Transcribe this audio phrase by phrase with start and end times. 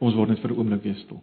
[0.00, 1.18] Kom ons word net vir 'n oomblik weer stil.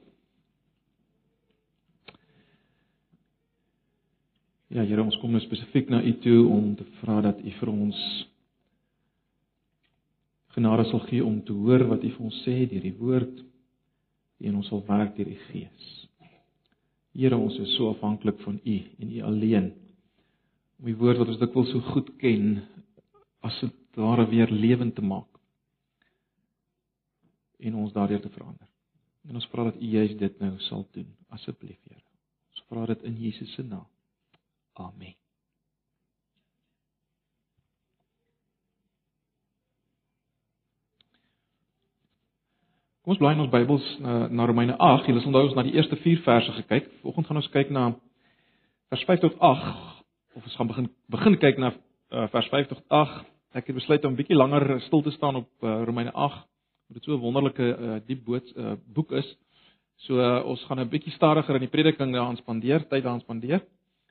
[4.70, 7.70] Ja, Here, ons kom nou spesifiek na U toe om te vra dat U vir
[7.70, 8.28] ons
[10.54, 13.42] genade sal gee om te hoor wat U vir ons sê deur die woord
[14.42, 16.08] en ons sal werk deur die Gees.
[17.16, 19.74] Here, ons is so afhanklik van U en U alleen
[20.78, 22.62] om die woord wat ons dikwels so goed ken
[23.42, 25.37] as dit ware weer lewend te maak
[27.60, 28.68] en ons daardeur te verander.
[29.28, 32.04] En ons vra dat U juist dit nou sal doen, asseblief, Here.
[32.54, 33.88] Ons vra dit in Jesus se naam.
[34.74, 35.16] Amen.
[43.02, 45.08] Kom ons bly in ons Bybels na, na Romeine 8.
[45.08, 46.90] Julle sal onthou ons na die eerste 4 verse gekyk.
[47.04, 47.86] Vanoggend gaan ons kyk na
[48.92, 49.70] vers 5 tot 8
[50.38, 53.24] of ons gaan begin begin kyk na uh, vers 5 tot 8.
[53.56, 56.44] Ek het besluit om 'n bietjie langer stil te staan op uh, Romeine 8
[56.88, 59.38] omdat dit so 'n wonderlike uh, diep bood, uh, boek is.
[59.96, 63.66] So uh, ons gaan 'n bietjie stadiger in die prediking daaraan spandeer, tyd daaraan spandeer.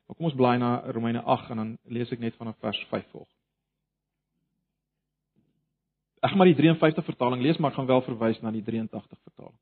[0.06, 3.06] Maar kom ons blaai na Romeine 8 en dan lees ek net vanaf vers 5
[3.10, 3.28] volg.
[6.22, 9.18] Ek gaan maar die 53 vertaling lees, maar ek gaan wel verwys na die 83
[9.22, 9.58] vertaling.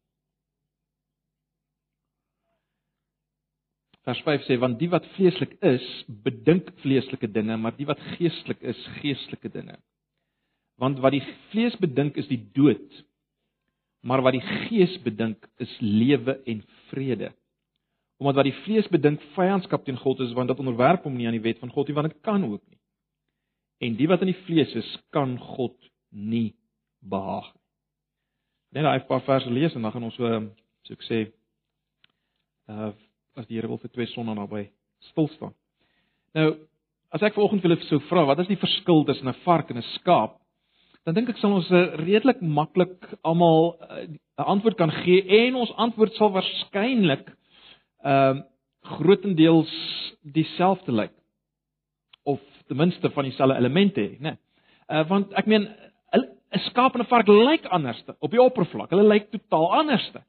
[4.05, 8.61] Vers 5 sê want die wat vleeslik is, bedink vleeslike dinge, maar die wat geestelik
[8.61, 9.79] is, geestelike dinge.
[10.81, 13.05] Want wat die vlees bedink is die dood,
[14.03, 17.33] maar wat die gees bedink is lewe en vrede
[18.17, 21.37] omdat wat die vlees bedink vyandskap teen God is want dit onderwerp hom nie aan
[21.37, 22.79] die wet van God nie want dit kan ook nie.
[23.85, 25.75] En die wat in die vlees is, kan God
[26.09, 26.55] nie
[27.03, 27.63] behaag nie.
[28.79, 30.31] Net daai paar verse lees en dan gaan ons so
[30.85, 31.25] so ek sê
[32.71, 32.93] uh
[33.35, 34.69] as die Here wil vir twee sonne naby
[35.11, 35.55] stil staan.
[36.39, 36.53] Nou,
[37.11, 39.89] as ek vanoggend wil sou vra, wat is die verskil tussen 'n vark en 'n
[39.99, 40.39] skaap?
[41.05, 45.21] Dan dink ek sal ons uh, redelik maklik almal uh, 'n uh, antwoord kan gee
[45.45, 47.29] en ons antwoord sal waarskynlik
[48.05, 48.43] ehm uh,
[48.85, 49.73] grootendeels
[50.21, 51.13] dieselfde lyk
[52.29, 54.37] of ten minste van dieselfde elemente hê, né?
[54.93, 55.69] Uh want ek meen
[56.55, 58.91] 'n skaap en 'n vark lyk anders op die oppervlak.
[58.91, 60.07] Hulle lyk totaal anders.
[60.15, 60.21] Uh,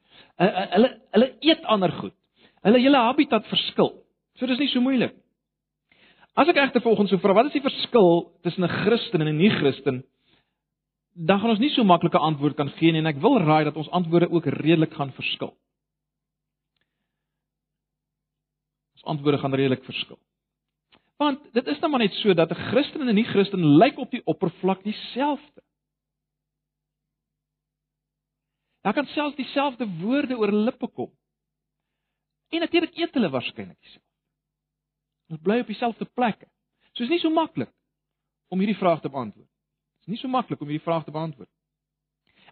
[0.45, 2.15] uh, hulle hulle eet ander goed.
[2.63, 3.91] Hulle hele habitat verskil.
[4.35, 5.13] So dis nie so moeilik.
[6.35, 9.37] As ek regte volgens so vra, wat is die verskil tussen 'n Christen en 'n
[9.37, 10.03] nie-Christen?
[11.15, 13.77] Dan gaan ons nie so maklike antwoord kan gee nie en ek wil raai dat
[13.79, 15.55] ons antwoorde ook redelik gaan verskil.
[19.05, 20.19] antwoorde gaan redelik verskil.
[21.15, 24.11] Want dit is nou maar net so dat 'n Christen en 'n nie-Christen lyk op
[24.11, 25.61] die oppervlak dieselfde.
[28.81, 31.11] Daar kan selfs dieselfde woorde oor lippe kom.
[32.49, 34.11] En natuurlik eet hulle waarskynlik dieselfde.
[35.27, 36.47] Ons bly op dieselfde plekke.
[36.93, 37.71] So is nie so maklik
[38.47, 39.54] om hierdie vraag te beantwoord.
[40.05, 41.49] Dit is nie so maklik om hierdie vraag te beantwoord.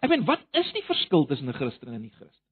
[0.02, 2.42] Ek meen, wat is die verskil tussen 'n Christen en 'n nie-Christen?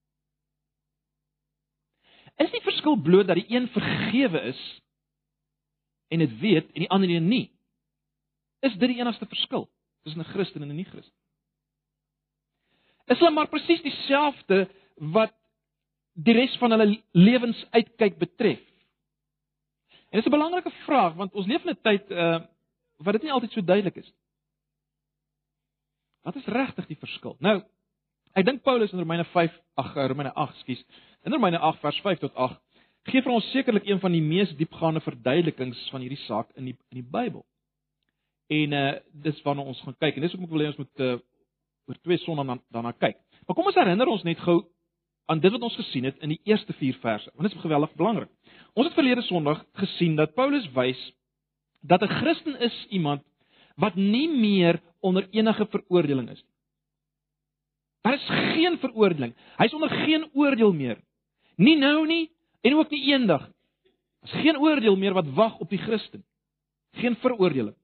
[2.39, 4.61] Is die verskil bloot dat die een vergewe is
[6.09, 7.51] en dit weet en die ander een nie?
[8.61, 9.69] Is dit die enigste verskil
[10.03, 11.19] tussen 'n Christen en 'n nie-Christen?
[13.07, 15.35] Is hulle maar presies dieselfde wat
[16.13, 18.63] die res van hulle lewens uitkyk betref?
[20.11, 22.41] En dit is 'n belangrike vraag want ons leef in 'n tyd uh
[22.97, 24.13] wat dit nie altyd so duidelik is.
[26.23, 27.37] Wat is regtig die verskil?
[27.41, 27.61] Nou,
[28.35, 30.85] ek dink Paulus in Romeine 5, ag Romeine 8, skus,
[31.23, 32.61] In Romeine 8 vers 5 tot 8
[33.11, 36.77] gee vir ons sekerlik een van die mees diepgaande verduidelikings van hierdie saak in die
[36.91, 37.45] in die Bybel.
[38.51, 38.83] En uh
[39.25, 41.17] dis waarna ons gaan kyk en dis ook ek wil hê ons moet uh
[41.91, 43.19] oor twee sonde dan daarna kyk.
[43.47, 44.61] Maar kom ons herinner ons net gou
[45.31, 47.31] aan dit wat ons gesien het in die eerste 4 verse.
[47.35, 48.31] Want dit is geweldig belangrik.
[48.75, 51.03] Ons het verlede Sondag gesien dat Paulus wys
[51.83, 53.23] dat 'n Christen is iemand
[53.77, 56.45] wat nie meer onder enige veroordeling is.
[58.03, 59.35] Daar is geen veroordeling.
[59.57, 60.99] Hy's onder geen oordeel meer.
[61.57, 62.31] Nie nou nie
[62.61, 63.51] en ook nie eendag.
[64.21, 66.25] Daar's geen oordeel meer wat wag op die Christen.
[66.91, 67.77] Geen veroordeling.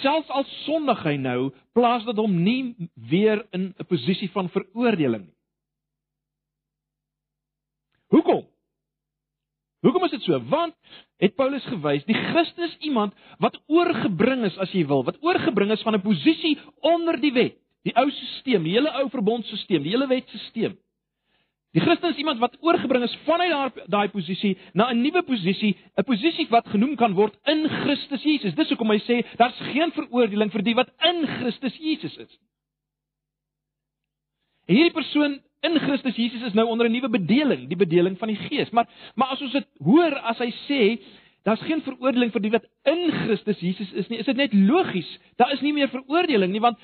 [0.00, 5.26] Selfs al sondig hy nou, plaas dit hom nie weer in 'n posisie van veroordeling
[5.26, 5.36] nie.
[8.10, 8.49] Hoekom?
[9.80, 10.36] Hoekom is dit so?
[10.50, 10.74] Want
[11.20, 15.72] het Paulus gewys, die Christen is iemand wat oorgebring is as jy wil, wat oorgebring
[15.72, 17.56] is van 'n posisie onder die wet.
[17.82, 20.76] Die ou stelsel, die hele ou verbondstelsel, die hele wetstelsel.
[21.72, 26.04] Die Christen is iemand wat oorgebring is vanuit daai posisie na 'n nuwe posisie, 'n
[26.04, 28.54] posisie wat genoem kan word in Christus Jesus.
[28.54, 32.38] Dis hoekom hy sê daar's geen veroordeling vir die wat in Christus Jesus is.
[34.66, 38.28] En hierdie persoon in Christus Jesus is nou onder 'n nuwe bedeling, die bedeling van
[38.28, 38.70] die Gees.
[38.70, 41.00] Maar maar as ons dit hoor as hy sê
[41.44, 45.18] daar's geen veroordeling vir die wat in Christus Jesus is nie, is dit net logies.
[45.36, 46.78] Daar is nie meer veroordeling nie want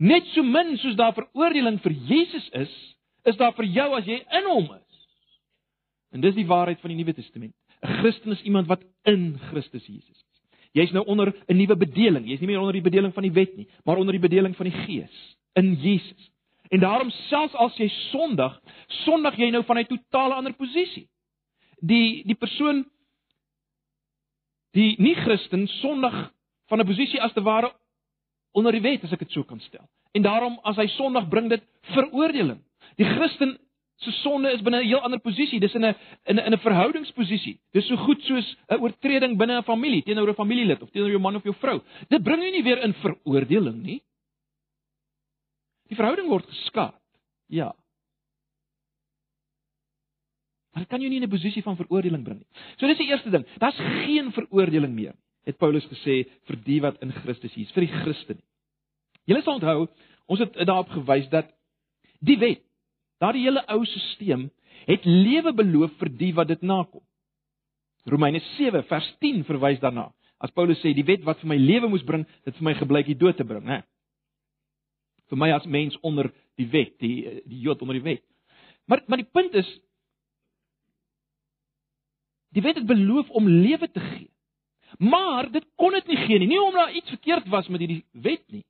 [0.00, 2.72] Net so min soos daar veroordeling vir Jesus is,
[3.28, 5.00] is daar vir jou as jy in hom is.
[6.16, 7.54] En dis die waarheid van die Nuwe Testament.
[7.80, 10.40] 'n Christen is iemand wat in Christus Jesus is.
[10.72, 12.26] Jy's nou onder 'n nuwe bedeling.
[12.28, 14.66] Jy's nie meer onder die bedeling van die wet nie, maar onder die bedeling van
[14.66, 16.30] die Gees in Jesus.
[16.70, 18.60] En daarom selfs as jy sondig,
[19.04, 21.08] sondig jy nou van 'n totale ander posisie.
[21.80, 22.84] Die die persoon
[24.72, 26.14] die nie-Christen sondig
[26.68, 27.72] van 'n posisie as te ware
[28.52, 29.88] onder die wet as ek dit so kan stel.
[30.12, 31.62] En daarom as hy sondig bring dit
[31.94, 32.60] veroordeling.
[32.96, 33.58] Die Christen
[33.96, 35.60] se sonde is binne 'n heel ander posisie.
[35.60, 35.94] Dis in 'n
[36.24, 37.60] in 'n in 'n verhoudingsposisie.
[37.72, 41.20] Dis so goed soos 'n oortreding binne 'n familie teenoor 'n familielid of teenoor jou
[41.20, 41.80] man of jou vrou.
[42.08, 44.02] Dit bring jou nie weer in veroordeling nie.
[45.90, 46.98] Die verhouding word geskaad.
[47.50, 47.72] Ja.
[50.70, 52.48] Maar dit kan jou nie in 'n posisie van veroordeling bring nie.
[52.78, 53.46] So dis die eerste ding.
[53.58, 55.14] Daar's geen veroordeling meer,
[55.44, 58.42] het Paulus gesê vir die wat in Christus is, vir die Christen.
[59.26, 59.88] Julle sal onthou,
[60.26, 61.50] ons het daarop gewys dat
[62.20, 62.62] die wet
[63.20, 64.48] Daardie hele ou stelsel
[64.88, 67.02] het lewe beloof vir die wat dit nakom.
[68.08, 70.08] Romeine 7 vers 10 verwys daarna.
[70.40, 73.10] As Paulus sê die wet wat vir my lewe moes bring, dit vir my gebleik
[73.10, 73.82] die dood te bring, né?
[75.30, 78.24] Vir my as mens onder die wet, die die Jood onder die wet.
[78.90, 79.70] Maar maar die punt is
[82.50, 84.30] die wet het beloof om lewe te gee.
[84.98, 88.04] Maar dit kon dit nie gee nie, nie omdat daar iets verkeerd was met hierdie
[88.10, 88.64] wet nie.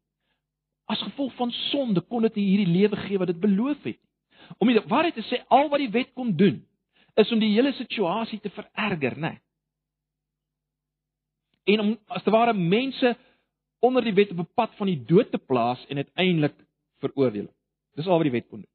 [0.84, 4.08] As gevolg van sonde kon dit nie hierdie lewe gee wat dit beloof het nie.
[4.58, 6.58] Om die waarheid te sê, al wat die wet kon doen,
[7.20, 9.30] is om die hele situasie te vererger, né?
[9.30, 9.40] Nee.
[11.74, 13.12] En om as te ware mense
[13.81, 16.55] onder die wet op 'n pad van die dood te plaas en uiteindelik
[16.99, 17.49] veroordeel.
[17.94, 18.71] Dis al wat die wet kon doen.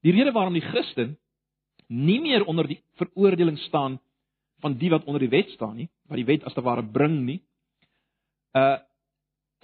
[0.00, 1.18] Die rede waarom die Christen
[1.86, 4.00] nie meer onder die veroordeling staan
[4.60, 7.24] van die wat onder die wet staan nie, wat die wet as te ware bring
[7.24, 7.40] nie,
[8.52, 8.78] uh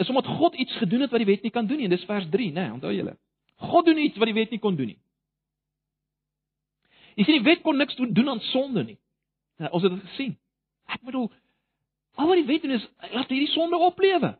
[0.00, 1.84] is omdat God iets gedoen het wat die wet nie kan doen nie.
[1.84, 2.62] En dis vers 3, né?
[2.62, 3.18] Nee, onthou julle.
[3.60, 5.00] God doen iets wat die wet nie kon doen nie.
[7.20, 8.96] Jy sien die wet kon niks doen aan sonde nie.
[9.60, 10.38] Nou, ons het dit gesien.
[10.90, 11.30] Ek bedoel,
[12.18, 14.34] al wat die wet doen is laat hierdie sonde oplewe.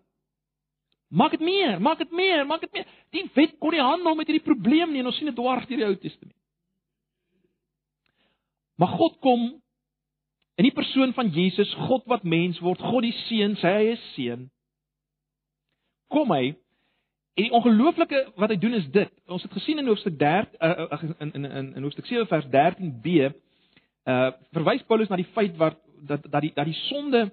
[1.11, 2.87] Maak dit meer, maak dit meer, maak dit meer.
[3.14, 5.82] Die wet kon nie handel met hierdie probleem nie en ons sien dit dwars deur
[5.82, 6.37] die Ou Testament.
[8.79, 9.43] Maar God kom
[10.61, 14.49] in die persoon van Jesus, God wat mens word, God die Seun, sy eie seun
[16.11, 16.50] kom hy
[17.38, 19.12] en die ongelooflike wat hy doen is dit.
[19.31, 23.31] Ons het gesien in hoofstuk 13 uh, in in in in hoofstuk 7 vers 13b
[24.11, 27.31] uh verwys Paulus na die feit wat dat dat die dat die sonde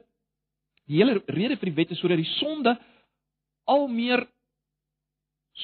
[0.87, 2.77] die hele rede vir die wet is sodat die sonde
[3.67, 4.27] al meer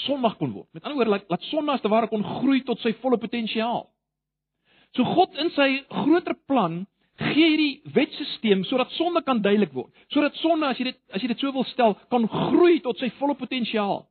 [0.05, 0.67] sondig kon word.
[0.73, 3.85] Met ander woorde laat, laat sonde as te ware kon groei tot sy volle potensiaal.
[4.97, 6.83] So God in sy groter plan
[7.21, 9.93] gee hierdie wetstelsel sodat sonde kan duidelik word.
[10.13, 13.11] Sodat sonde as jy dit as jy dit so wil stel, kan groei tot sy
[13.19, 14.03] volle potensiaal.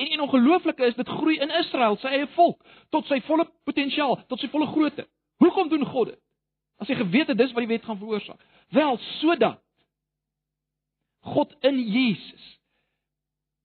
[0.00, 4.16] En en ongelooflike is dit groei in Israel, sy eie volk, tot sy volle potensiaal,
[4.28, 5.04] tot sy volle grootte.
[5.44, 6.20] Hoekom doen God dit?
[6.80, 8.40] As hy geweet het dis wat die wet gaan veroorsaak.
[8.74, 9.60] Wel, sodat
[11.20, 12.46] God in Jesus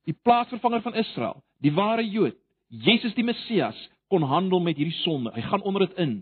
[0.08, 2.38] die plaasvervanger van Israel, die ware Jood,
[2.68, 3.78] Jesus die Messias
[4.08, 5.34] kon handel met hierdie sonde.
[5.36, 6.18] Hy gaan onder dit in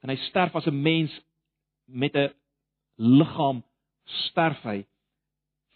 [0.00, 1.12] en hy sterf as 'n mens
[1.84, 2.32] met 'n
[2.96, 3.62] liggaam
[4.04, 4.86] sterf hy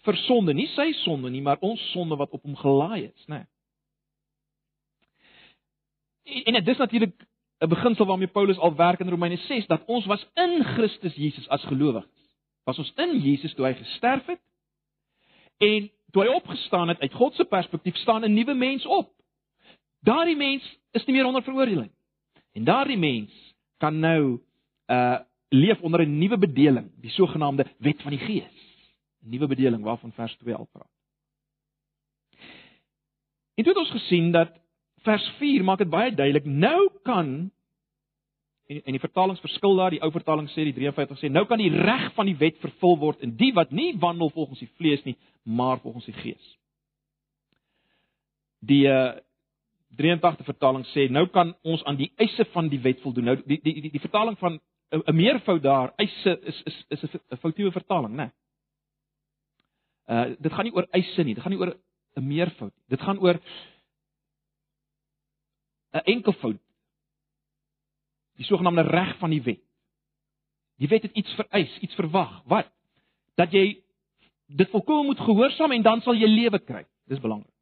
[0.05, 3.47] vir sonde, nie sy sonde nie, maar ons sonde wat op hom gelaai is, né?
[6.25, 7.27] En, en dit is natuurlik
[7.59, 11.49] 'n beginsel waarmee Paulus al werk in Romeine 6 dat ons was in Christus Jesus
[11.49, 12.11] as gelowiges.
[12.65, 14.41] Was ons in Jesus toe hy gesterf het
[15.57, 19.13] en toe hy opgestaan het uit God se perspektief staan 'n nuwe mens op.
[20.01, 21.91] Daardie mens is nie meer onder veroordeling.
[22.53, 24.41] En daardie mens kan nou
[24.87, 25.19] uh
[25.49, 28.87] leef onder 'n nuwe bedeling, die sogenaamde wet van die Gees.
[29.23, 30.91] 'n Nuwe bedeling waarvan vers 2 al praat.
[33.55, 34.51] En dit het ons gesien dat
[35.05, 37.51] vers 4 maak dit baie duidelik, nou kan
[38.67, 41.61] en en die vertalings verskil daar, die ou vertaling sê die 53 sê nou kan
[41.61, 45.05] die reg van die wet vervul word in die wat nie wandel volgens die vlees
[45.05, 46.51] nie, maar volgens die Gees.
[48.65, 49.15] Die uh
[49.95, 53.29] 83 vertaling sê nou kan ons aan die eise van die wet voldoen.
[53.29, 54.59] Nou die die die, die vertaling van
[54.91, 58.17] 'n meervoud daar eise is is is 'n foutiewe vertaling, né?
[58.17, 58.31] Nee.
[60.09, 61.77] Uh dit gaan nie oor eise nie, dit gaan nie oor
[62.17, 62.73] 'n meervoud.
[62.89, 63.41] Dit gaan oor
[65.95, 66.61] 'n enkelvoud.
[68.37, 69.63] Die sogenaamde reg van die wet.
[70.77, 72.43] Die wet het iets vereis, iets verwag.
[72.45, 72.73] Wat?
[73.35, 73.83] Dat jy
[74.47, 76.87] dit volkome moet gehoorsaam en dan sal jy lewe kry.
[77.07, 77.53] Dis belangrik.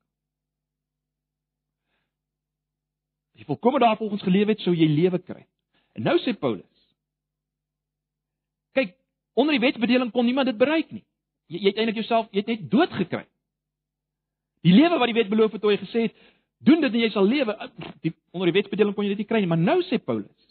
[3.43, 5.47] jy volkome daarvolgens geleef het, sou jy lewe kry.
[5.93, 6.95] En nou sê Paulus:
[8.73, 8.95] Kyk,
[9.33, 11.05] Onder die wetsbedeling kon niemand dit bereik nie.
[11.49, 13.25] Jy, jy het eintlik jouself, jy het net dood gekry.
[14.63, 16.19] Die lewe wat die wet beloof het toe hy gesê het,
[16.63, 17.55] doen dit en jy sal lewe.
[18.05, 20.51] Die, onder die wetsbedeling kon jy dit nie kry nie, maar nou sê Paulus,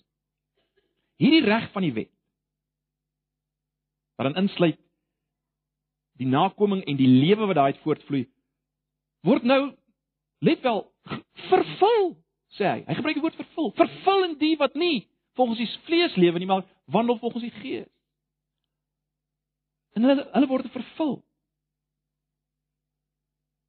[1.22, 2.12] hierdie reg van die wet
[4.18, 4.78] wat dan insluit
[6.22, 8.26] die nakoming en die lewe wat daaruit voortvloei
[9.26, 9.62] word nou
[10.46, 10.84] let wel
[11.50, 12.12] vervul
[12.58, 12.80] sê hy.
[12.86, 13.72] Hy gebruik die woord vervul.
[13.78, 15.08] Vervul in die wat nie
[15.40, 17.90] volgens die vlees lewe nie maar wandel volgens die gees.
[19.96, 21.20] En hulle hulle word vervul.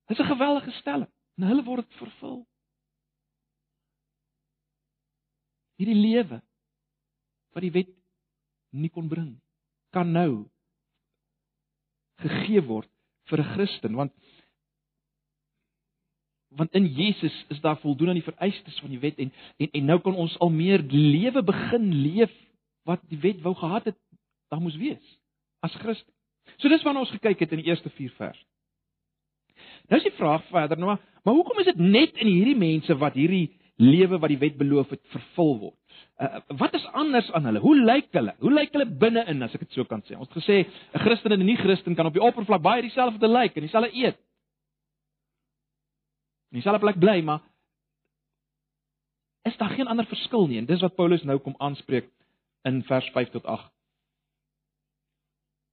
[0.09, 2.41] Dit is 'n geweldige stelling en hulle word vervul
[5.81, 6.41] hierdie lewe
[7.53, 7.93] wat die wet
[8.73, 9.35] nie kon bring
[9.97, 10.45] kan nou
[12.23, 12.91] gegee word
[13.31, 14.13] vir 'n Christen want
[16.57, 19.85] want in Jesus is daar voldoen aan die vereistes van die wet en en en
[19.85, 22.33] nou kan ons al meer lewe begin leef
[22.85, 23.99] wat die wet wou gehad het
[24.49, 25.19] daar moes wees
[25.63, 26.13] as Christen.
[26.59, 28.39] So dis waarna ons gekyk het in die eerste 4 vers.
[29.89, 32.97] Nou is die vraag verder nou maar, maar hoekom is dit net in hierdie mense
[32.99, 33.49] wat hierdie
[33.83, 35.79] lewe wat die wet beloof het vervul word?
[36.23, 37.63] Uh, wat is anders aan hulle?
[37.63, 38.35] Hoe lyk hulle?
[38.39, 40.17] Hoe lyk hulle binne-in as ek dit so kan sê?
[40.17, 40.59] Ons het gesê
[40.95, 44.19] 'n Christen en 'n nie-Christen kan op die oppervlak baie dieselfde lyk en dieselfde eet.
[46.51, 47.41] En dieselfde plek bly, maar
[49.43, 52.11] is daar geen ander verskil nie en dis wat Paulus nou kom aanspreek
[52.63, 53.73] in vers 5 tot 8.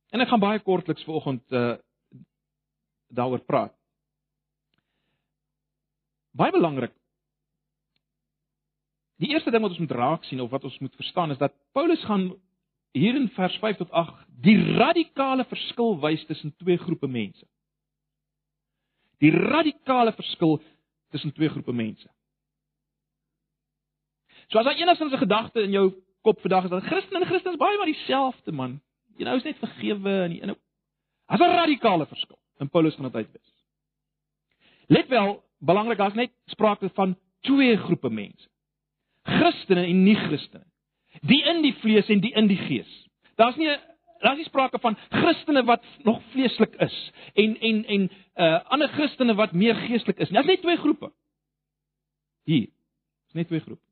[0.10, 1.76] En ek gaan baie kortliks vanoggend uh
[3.10, 3.79] daaroor praat.
[6.40, 6.96] Baie belangrik
[9.20, 11.56] Die eerste ding wat ons moet raak sien of wat ons moet verstaan is dat
[11.76, 12.30] Paulus gaan
[12.96, 17.44] hier in vers 5 tot 8 die radikale verskil wys tussen twee groepe mense.
[19.20, 20.62] Die radikale verskil
[21.12, 22.08] tussen twee groepe mense.
[24.48, 27.58] So as daar enigstens 'n gedagte in jou kop vandag is dat Christen en Christene
[27.58, 28.80] baie maar dieselfde man.
[29.18, 30.56] Jy nou is net vergewe en die in 'n
[31.28, 32.40] As 'n radikale verskil.
[32.58, 33.54] En Paulus gaan dit uitwys.
[34.88, 38.48] Let wel, belangrik, daar's net sprake van twee groepe mense.
[39.24, 40.66] Christene en nie-Christene.
[41.22, 42.90] Die in die vlees en die in die gees.
[43.36, 43.70] Daar's nie
[44.20, 46.98] daar's nie sprake van Christene wat nog vleeslik is
[47.34, 50.30] en en en uh ander Christene wat meer geestelik is.
[50.30, 51.12] Daar's net twee groepe.
[52.44, 52.68] Hier.
[53.26, 53.86] Dis net twee groepe.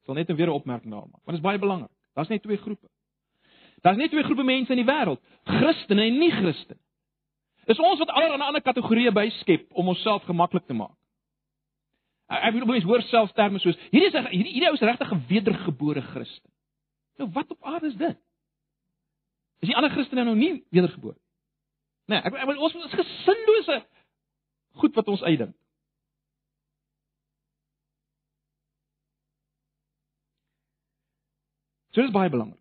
[0.00, 1.24] Ek sal net weer 'n opmerking daar maak.
[1.24, 1.92] Want dit is baie belangrik.
[2.14, 2.88] Daar's net twee groepe.
[3.82, 6.80] Daar's net twee groepe mense in die wêreld, Christene en nie-Christene.
[7.66, 10.94] Is ons wat allerlei ander kategorieë byskep om onsself gemaklik te maak.
[12.30, 15.26] Ek wil mense hoor selfs terme soos hierdie is hierdie hierdie ou is regtig 'n
[15.28, 16.50] wedergebore Christen.
[17.18, 18.18] Nou wat op aarde is dit?
[19.62, 21.16] Is die ander Christene nou nie wedergebore?
[22.06, 23.84] Nee, ek ek ons is gesinlose
[24.82, 25.54] goed wat ons uitdink.
[31.92, 32.60] So dis baie belangrik.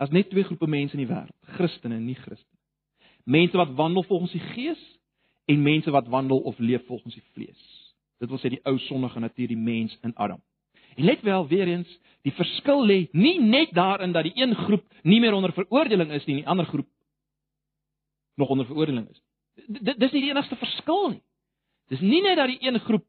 [0.00, 2.59] As net twee groepe mense in die wêreld, Christene en nie-Christene.
[3.30, 4.80] Mense wat wandel volgens die Gees
[5.46, 7.60] en mense wat wandel of leef volgens die vlees.
[8.18, 10.40] Dit wil sê die ou sondige natuur, die mens in Adam.
[10.96, 11.90] En let wel weer eens,
[12.26, 16.26] die verskil lê nie net daarin dat die een groep nie meer onder veroordeling is
[16.26, 16.88] nie en die ander groep
[18.34, 19.22] nog onder veroordeling is.
[19.66, 21.22] Dit dis nie die enigste verskil nie.
[21.92, 23.06] Dis nie net dat die een groep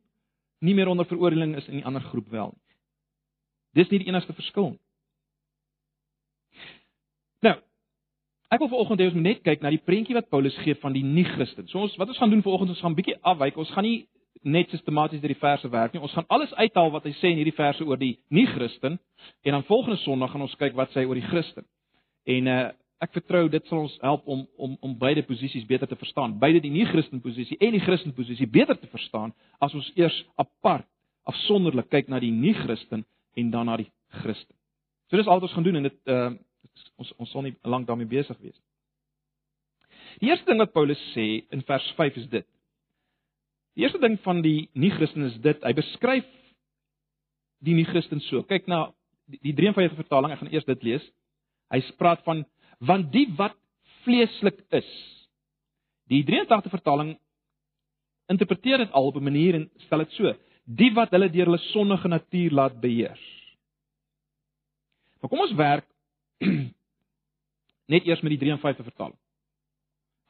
[0.62, 2.78] nie meer onder veroordeling is en die ander groep wel nie.
[3.82, 4.82] Dis nie die enigste verskil nie.
[7.42, 7.58] Nou,
[8.52, 10.92] Ek wil vanoggend hê ons moet net kyk na die prentjie wat Paulus gee van
[10.92, 11.70] die nie-Christen.
[11.72, 13.56] So ons wat ons gaan doen vanoggend, ons gaan bietjie afwyk.
[13.62, 14.02] Ons gaan nie
[14.44, 16.02] net sistematies deur die verse werk nie.
[16.04, 19.64] Ons gaan alles uithaal wat hy sê in hierdie verse oor die nie-Christen en dan
[19.70, 21.68] volgende Sondag gaan ons kyk wat sê oor die Christen.
[22.28, 22.62] En uh
[23.02, 26.36] ek vertrou dit sal ons help om om om beide posisies beter te verstaan.
[26.38, 30.86] Beide die nie-Christen posisie en die Christen posisie beter te verstaan as ons eers apart
[31.26, 33.02] afsonderlik kyk na die nie-Christen
[33.42, 33.90] en dan na die
[34.22, 34.54] Christen.
[35.10, 36.30] So dis al wat ons gaan doen en dit uh
[36.98, 38.68] ons ons sal nie lank daarmee besig wees nie.
[40.20, 42.48] Die eerste ding wat Paulus sê in vers 5 is dit.
[43.78, 46.28] Die eerste ding van die nie-Christen is dit, hy beskryf
[47.64, 48.44] die nie-Christen so.
[48.50, 48.90] Kyk na
[49.32, 51.06] die 53 vertaling, ek gaan eers dit lees.
[51.72, 52.44] Hy praat van
[52.82, 53.56] want die wat
[54.04, 54.88] vleeslik is.
[56.12, 57.14] Die 83 vertaling
[58.32, 60.34] interpreteer dit al op 'n manier en stel dit so:
[60.66, 63.24] die wat hulle deur hulle sondige natuur laat beheers.
[65.22, 65.86] Maar kom ons werk
[67.94, 69.18] net eers met die 53 vertaling.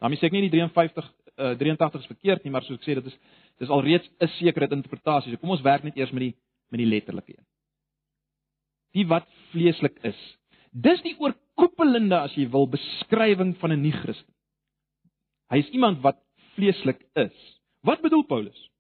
[0.02, 2.98] Daarmee sê ek nie die 53 uh, 83 is verkeerd nie, maar soos ek sê
[2.98, 3.18] dit is
[3.62, 5.32] dis alreeds 'n sekere interpretasie.
[5.32, 6.36] So kom ons werk net eers met die
[6.72, 7.46] met die letterlike een.
[8.96, 10.20] Die wat vleeslik is.
[10.72, 14.34] Dis die oorkoepelende as jy wil beskrywing van 'n nie-Christen.
[15.52, 16.18] Hy is iemand wat
[16.56, 17.36] vleeslik is.
[17.84, 18.71] Wat bedoel Paulus?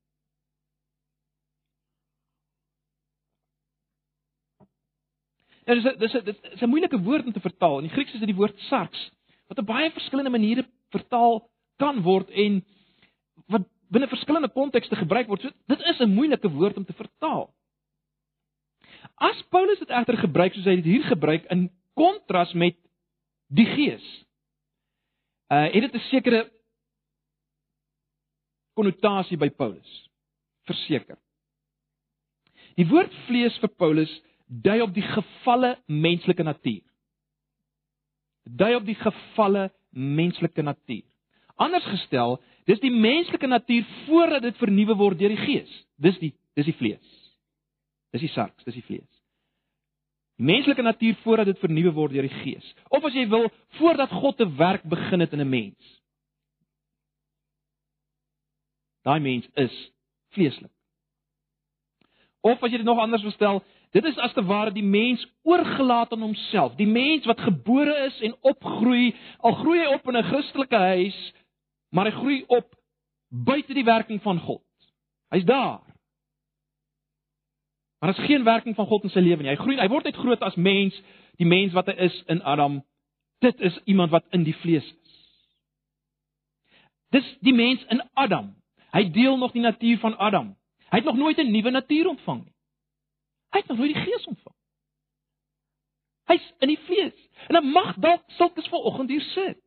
[5.65, 7.77] Nou dis 'n dis 'n dis 'n moeilike woord om te vertaal.
[7.77, 9.11] In die Grieks is dit die woord sarx
[9.47, 12.61] wat op baie verskillende maniere vertaal kan word en
[13.47, 15.41] wat binne verskillende kontekste gebruik word.
[15.41, 17.53] So dit is 'n moeilike woord om te vertaal.
[19.15, 22.77] As Paulus dit egter gebruik soos hy dit hier gebruik in kontras met
[23.47, 24.25] die Gees,
[25.51, 26.51] uh het dit 'n sekere
[28.73, 30.09] konnotasie by Paulus.
[30.65, 31.17] Verseker.
[32.75, 36.83] Die woord vlees vir Paulus dui op die gefalle menslike natuur.
[38.43, 41.07] Dui op die gefalle menslike natuur.
[41.55, 45.71] Anders gestel, dis die menslike natuur voordat dit vernuwe word deur die Gees.
[45.95, 47.17] Dis die dis die vlees.
[48.11, 49.07] Dis die sarks, dis die vlees.
[50.35, 52.67] Die menslike natuur voordat dit vernuwe word deur die Gees.
[52.89, 53.47] Of as jy wil,
[53.79, 56.01] voordat God 'n werk begin het in 'n mens.
[59.03, 59.91] Daai mens is
[60.35, 60.71] vleeslik.
[62.41, 66.11] Of as jy dit nog anders verstel, dit is as te ware die mens oorgelaat
[66.11, 66.75] aan homself.
[66.75, 71.33] Die mens wat gebore is en opgroei, al groei hy op in 'n Christelike huis,
[71.89, 72.75] maar hy groei op
[73.29, 74.63] buite die werking van God.
[75.29, 75.81] Hy's daar.
[77.99, 79.49] Maar daar is geen werking van God in sy lewe nie.
[79.49, 80.95] Hy groei, hy word net groot as mens,
[81.37, 82.81] die mens wat hy is in Adam.
[83.39, 85.13] Dit is iemand wat in die vlees is.
[87.11, 88.55] Dis die mens in Adam.
[88.91, 90.55] Hy deel nog die natuur van Adam.
[90.89, 92.53] Hy het nog nooit 'n nuwe natuur ontvang nie.
[93.51, 94.55] Hy het nog nooit die Gees ontvang.
[96.31, 97.17] Hy's in die vlees.
[97.47, 99.59] En dan mag dalk sulkes vanoggend hier sit.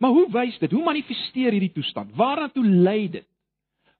[0.00, 0.70] Maar hoe wys dit?
[0.70, 2.14] Hoe manifesteer hierdie toestand?
[2.16, 3.26] Waarna toe lei dit?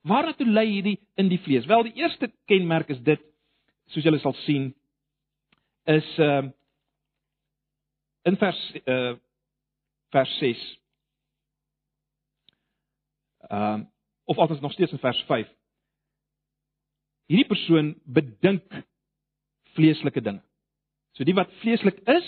[0.01, 1.67] Waarna toe lei hierdie in die vlees?
[1.67, 3.21] Wel, die eerste kenmerk is dit
[3.91, 4.71] soos julle sal sien
[5.91, 6.47] is uh
[8.29, 9.17] in vers uh
[10.15, 10.65] vers 6.
[13.49, 13.87] Ehm uh,
[14.25, 15.49] of althans nog steeds in vers 5.
[17.31, 18.65] Hierdie persoon bedink
[19.77, 20.43] vleeslike dinge.
[21.15, 22.27] So die wat vleeslik is,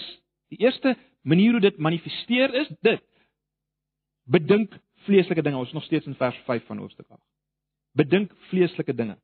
[0.54, 0.94] die eerste
[1.26, 3.02] manier hoe dit manifesteer is dit
[4.30, 4.74] bedink
[5.06, 5.58] vleeslike dinge.
[5.58, 7.18] Ons is nog steeds in vers 5 van hoofstuk 8
[7.98, 9.16] bedink vleeslike dinge.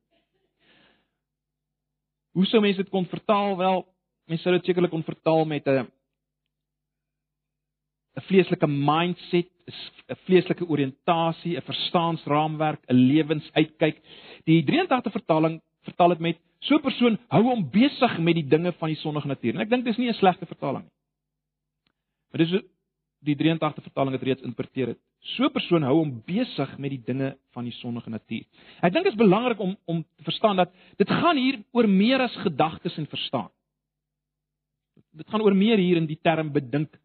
[2.37, 3.55] Hoe sou mense dit kon vertaal?
[3.57, 3.81] Wel,
[4.29, 5.87] mense sou dit sekerlik kon vertaal met 'n
[8.17, 9.49] 'n vleeslike mindset,
[10.09, 14.01] 'n vleeslike oriëntasie, 'n verstaansraamwerk, 'n lewensuitkyk.
[14.45, 18.71] Die 83 vertaling vertaal dit met so 'n persoon hou hom besig met die dinge
[18.79, 19.53] van die sondige natuur.
[19.55, 20.95] En ek dink dis nie 'n slegte vertaling nie.
[22.31, 22.61] Maar dis
[23.25, 24.99] die 83 vertaling het reeds interpreteer het.
[25.35, 28.45] So 'n persoon hou hom besig met die dinge van die sondige natuur.
[28.81, 32.19] Ek dink dit is belangrik om om te verstaan dat dit gaan hier oor meer
[32.21, 33.49] as gedagtes en verstaan.
[35.11, 36.99] Dit gaan oor meer hier in die term bedink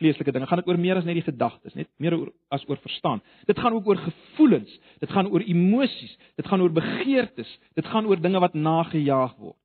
[0.00, 0.46] vleeslike dinge.
[0.46, 3.22] Gaan dit oor meer as net die gedagtes, net meer oor as oor verstaan.
[3.46, 8.06] Dit gaan ook oor gevoelens, dit gaan oor emosies, dit gaan oor begeertes, dit gaan
[8.06, 9.58] oor dinge wat nagejaag word.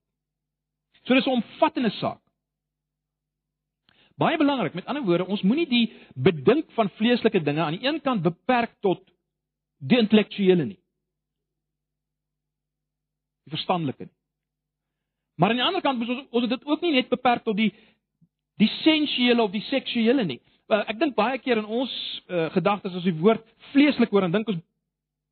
[1.04, 2.22] So dis 'n omvattende saak.
[4.18, 8.02] Baie belangrik, met ander woorde, ons moenie die bedink van vleeslike dinge aan die een
[8.02, 9.04] kant beperk tot
[9.78, 10.80] die intellektuele nie.
[13.46, 14.16] Die verstandelike nie.
[15.38, 17.70] Maar aan die ander kant moet ons ons dit ook nie net beperk tot die
[18.62, 20.40] die sensuele of die seksuele nie.
[20.68, 21.92] Ek dink baie keer in ons
[22.28, 24.64] uh, gedagtes as die woord vleeslik hoor, dan dink ons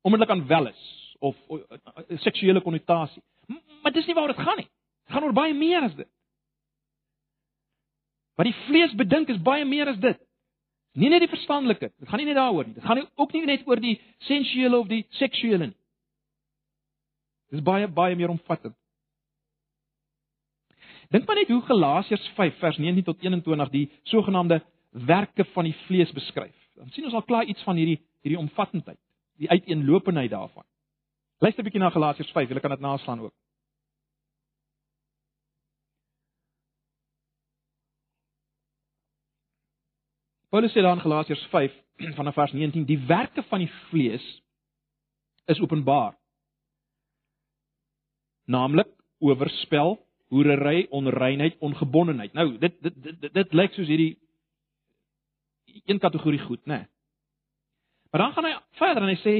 [0.06, 0.84] onmiddellik aan welis
[1.20, 3.22] of uh, uh, seksuele konnotasie.
[3.82, 4.68] Maar dis nie waaroor dit gaan nie.
[5.06, 6.08] Dit gaan oor baie meer as dit.
[8.36, 10.18] Wat die vlees bedink is baie meer as dit.
[10.96, 12.76] Nie net die verstandelike, dit gaan nie net daaroor nie.
[12.78, 15.78] Dit gaan ook nie net oor die sensuele of die seksuele nie.
[17.50, 18.76] Dit is baie baie meer omvattend.
[21.08, 25.76] Dink maar net hoe Galasiërs 5 vers 19 tot 21 die sogenaamde werke van die
[25.86, 26.54] vlees beskryf.
[26.74, 28.98] Dan sien ons al klaar iets van hierdie hierdie omvattendheid,
[29.38, 30.64] die uiteenlopendheid daarvan.
[31.38, 33.34] Luister 'n bietjie na Galasiërs 5, jy kan dit naslaan ook.
[40.50, 41.72] Paulus sê daar in Galasiërs 5
[42.18, 44.42] vanaf vers 19 die werke van die vlees
[45.46, 46.16] is openbaar.
[48.46, 48.88] Naamlik
[49.18, 52.32] oorspel, hoerery, onreinheid, ongebondenheid.
[52.32, 54.14] Nou, dit dit dit, dit, dit lyk soos hierdie
[55.86, 56.76] een kategorie goed, né?
[56.76, 56.88] Nee.
[58.10, 59.34] Maar dan gaan hy verder en hy sê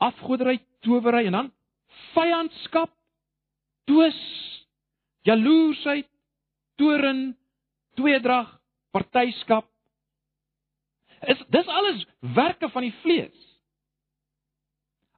[0.00, 1.52] afgodery, towery en dan
[2.14, 2.92] vyandskap,
[3.84, 4.20] twis,
[5.26, 6.08] jaloesheid,
[6.78, 7.34] toorn,
[7.98, 8.52] tweedrag,
[8.94, 9.70] partyskap,
[11.20, 13.48] Is dis alles werke van die vlees.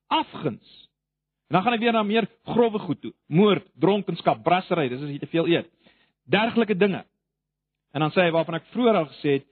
[0.07, 0.71] Afguns.
[1.53, 3.11] En dan gaan ek weer na meer grouwe goed toe.
[3.29, 5.67] Moord, dronkenskap, brassery, dis as jy te veel eet.
[6.25, 7.03] Dergelike dinge.
[7.93, 9.45] En dan sê hy waarvan ek vroeër al gesê het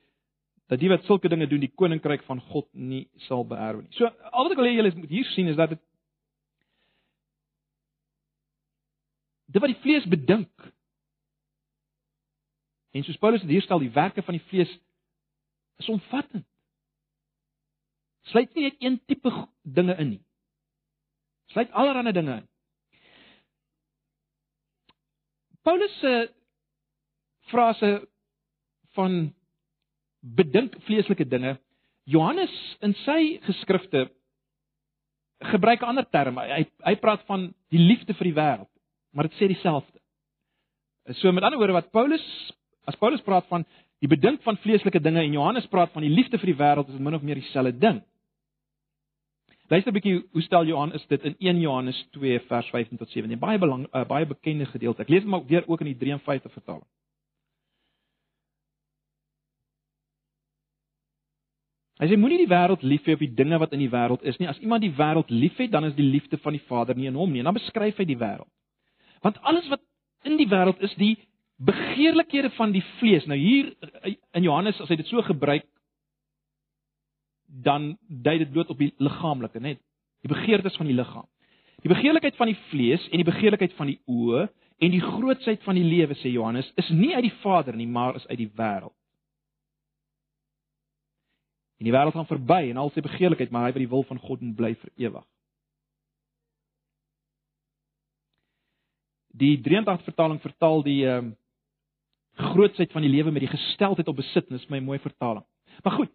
[0.73, 3.93] dat die wat sulke dinge doen, die koninkryk van God nie sal beerwe nie.
[3.99, 5.83] So al wat ek wil hê julle moet hier sien is dat dit
[9.53, 10.73] dit wat die vlees bedink.
[12.97, 14.73] En soos Paulus dit hier stel, die werke van die vlees
[15.85, 16.49] is omvattend.
[18.33, 19.37] Sluit nie net een tipe
[19.69, 20.23] dinge in nie.
[21.51, 22.47] Sluit allerlei dinge in.
[25.63, 26.31] Paulus se
[27.51, 28.09] frase
[28.97, 29.35] van
[30.21, 31.59] bedink vleeslike dinge.
[32.05, 34.09] Johannes in sy geskrifte
[35.53, 36.39] gebruik 'n ander term.
[36.39, 38.71] Hy hy praat van die liefde vir die wêreld,
[39.13, 39.99] maar dit sê dieselfde.
[41.13, 42.53] So met ander woorde wat Paulus
[42.85, 43.65] as Paulus praat van
[44.01, 46.97] die bedink van vleeslike dinge en Johannes praat van die liefde vir die wêreld, is
[46.97, 48.03] dit min of meer dieselfde ding.
[49.71, 53.39] Luister 'n bietjie hoe stel Johannes dit in 1 Johannes 2 vers 15 tot 17.
[53.39, 55.03] Baie belang uh, baie bekende gedeelte.
[55.03, 56.87] Ek lees dit maar weer ook in die 53 vertaling.
[62.01, 64.39] Hy sê moenie die wêreld lief hê of die dinge wat in die wêreld is
[64.41, 64.49] nie.
[64.49, 67.31] As iemand die wêreld liefhet, dan is die liefde van die Vader nie in hom
[67.31, 67.45] nie.
[67.45, 68.49] En dan beskryf hy die wêreld.
[69.23, 69.85] Want alles wat
[70.25, 71.19] in die wêreld is, die
[71.61, 73.27] begeerlikhede van die vlees.
[73.29, 73.71] Nou hier
[74.33, 75.69] in Johannes as hy dit so gebruik,
[77.51, 79.81] dan dui dit bloot op die liggaamlike, net
[80.21, 81.27] die begeertes van die liggaam.
[81.81, 84.47] Die begeerlikheid van die vlees en die begeerlikheid van die oë
[84.81, 88.17] en die grootsheid van die lewe sê Johannes is nie uit die Vader nie, maar
[88.17, 88.95] is uit die wêreld.
[91.81, 94.21] En die wêreld gaan verby en al sy begeerlikheid, maar hy wat die wil van
[94.21, 95.27] God moet bly vir ewig.
[99.41, 101.37] Die 83 vertaling vertaal die ehm um,
[102.41, 105.45] grootsheid van die lewe met die gesteldheid op besitnis, my mooi vertaling.
[105.85, 106.13] Maar goed.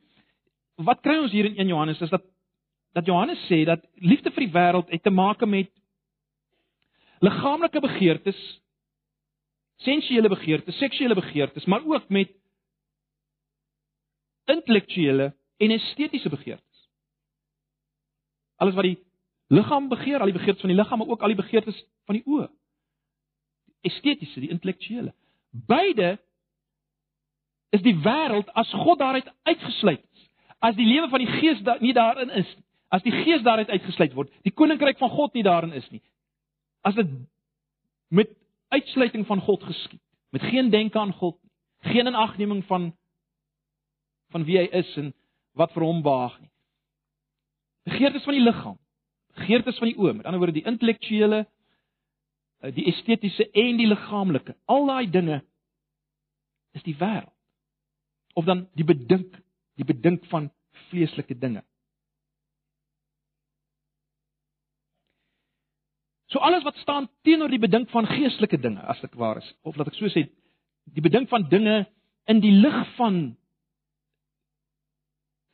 [0.76, 2.24] Wat kry ons hier in 1 Johannes is dat
[2.96, 5.68] dat Johannes sê dat liefde vir die wêreld het te maak met
[7.20, 8.40] liggaamlike begeertes,
[9.84, 12.32] sensuele begeertes, seksuele begeertes, maar ook met
[14.46, 16.88] intellektuele en estetiese begeertes.
[18.56, 18.98] Alles wat die
[19.52, 22.24] liggaam begeer, al die begeertes van die liggaam, maar ook al die begeertes van die
[22.24, 22.48] oë.
[23.82, 25.12] Estetiese, die intellektuele.
[25.52, 26.16] Beide
[27.76, 30.15] is die wêreld as God daaruit uitgesluit is.
[30.60, 32.64] As die lewe van die Gees da nie daarin is nie.
[32.90, 36.02] As die Gees daaruit uitgesluit word, die koninkryk van God nie daarin is nie.
[36.86, 37.10] As dit
[38.14, 38.30] met
[38.70, 41.52] uitsluiting van God geskied, met geen denke aan God nie,
[41.92, 42.94] geen inagneming van
[44.34, 45.14] van wie hy is en
[45.56, 46.50] wat vir hom behaag nie.
[47.86, 48.78] Begeertes van die liggaam,
[49.38, 54.56] begeertes van die oë, met ander woorde die intellektuele, eh, die estetiese en die liggaamlike,
[54.66, 55.42] al daai dinge
[56.76, 57.32] is die wêreld.
[58.36, 59.38] Of dan die bedink,
[59.76, 60.50] die bedink van
[60.90, 61.64] vleeslike dinge.
[66.36, 69.78] So alles wat staan teenoor die bedink van geestelike dinge, as dit waar is, of
[69.78, 70.26] laat ek so sê,
[70.92, 71.86] die bedink van dinge
[72.28, 73.20] in die lig van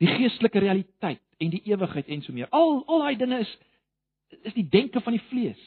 [0.02, 2.50] die geestelike realiteit en die ewigheid en so meer.
[2.50, 3.52] Al al daai dinge is
[4.48, 5.62] is die denke van die vlees.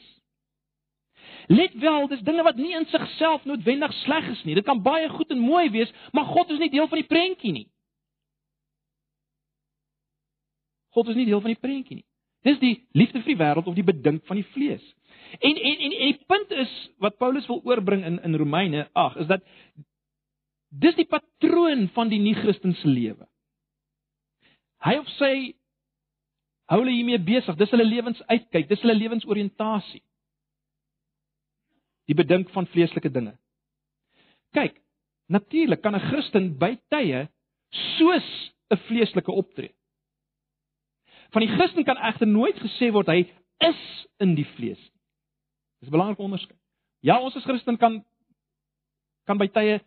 [1.53, 4.57] Let wel, dis dinge wat nie in sigself noodwendig sleg is nie.
[4.57, 7.53] Dit kan baie goed en mooi wees, maar God is nie deel van die prentjie
[7.53, 7.67] nie.
[10.95, 12.07] God is nie deel van die prentjie nie.
[12.45, 14.83] Dis die liefde vir die wêreld of die bedink van die vlees.
[15.41, 19.23] En en en, en die punt is wat Paulus wil oorbring in in Romeine 8
[19.25, 19.43] is dat
[20.69, 23.27] dis die patroon van die nie-Christelike lewe.
[24.85, 25.33] Hy of sy
[26.69, 27.57] hou hulle hiermee besig.
[27.57, 30.03] Dis hulle lewensuitkyk, dis hulle lewensoriëntasie.
[32.05, 33.33] Die bedink van vleeslike dinge.
[34.53, 34.77] Kyk,
[35.27, 37.27] natuurlik kan 'n Christen by tye
[37.97, 38.29] soos
[38.71, 39.73] 'n vleeslike optree.
[41.35, 43.25] Van die Christen kan egter nooit gesê word hy
[43.65, 43.79] is
[44.23, 44.91] in die vlees nie.
[45.83, 46.59] Dis 'n belangrike onderskeid.
[47.03, 48.05] Ja, ons as Christen kan
[49.25, 49.81] kan by tye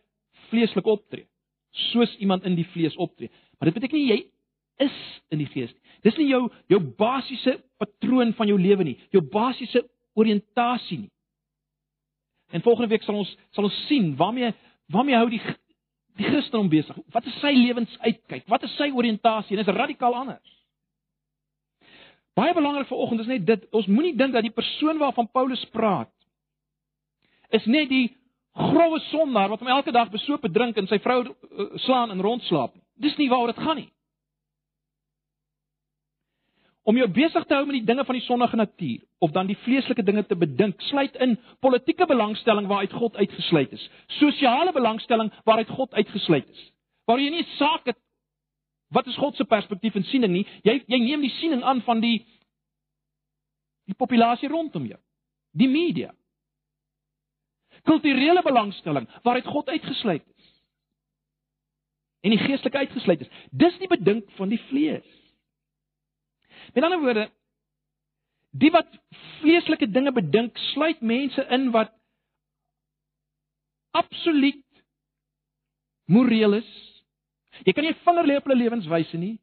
[0.50, 1.24] vleeslik optree,
[1.70, 3.30] soos iemand in die vlees optree.
[3.58, 4.18] Maar dit beteken nie jy
[4.76, 5.72] is in die gees.
[6.02, 11.10] Dis nie jou jou basiese patroon van jou lewe nie, jou basiese oriëntasie nie.
[12.52, 14.52] En volgende week sal ons sal ons sien waarmee
[14.92, 15.42] waarmee hou die
[16.16, 16.96] die Christen hom besig.
[17.12, 18.46] Wat is sy lewensuitkyk?
[18.48, 19.56] Wat is sy oriëntasie?
[19.56, 20.57] En dit is radikaal anders.
[22.38, 25.64] Baie belangrik vir oggend is net dit, ons moenie dink dat die persoon waarvan Paulus
[25.74, 26.12] praat
[27.56, 28.06] is net die
[28.58, 32.74] grouwe sondaar wat hom elke dag besoop drink en sy vrou uh, slaan en rondslaap.
[33.00, 33.88] Dis nie waaroor dit gaan nie
[36.88, 39.58] om jou besig te hou met die dinge van die sondige natuur of dan die
[39.60, 43.84] vleeslike dinge te bedink, sluit in politieke belangstelling waaruit God uitgesluit is,
[44.16, 46.62] sosiale belangstelling waaruit God uitgesluit is.
[47.08, 47.98] Waar jy nie saak het
[48.94, 52.00] wat is God se perspektief en siening nie, jy jy neem die siening aan van
[52.04, 52.22] die
[53.88, 54.98] die populasie rondom jou,
[55.56, 56.12] die media.
[57.88, 60.48] Kulturele belangstelling waaruit God uitgesluit is.
[62.20, 63.30] En die geestelike uitgesluit is.
[63.50, 65.06] Dis die bedink van die vlees.
[66.74, 67.28] Met ander woorde,
[68.50, 68.90] die wat
[69.38, 71.94] vleeslike dinge bedink, sluit mense in wat
[73.96, 74.64] absoluut
[76.04, 76.70] moreel is.
[77.64, 79.38] Jy kan nie 'n vinger lê op hulle lewenswyse nie.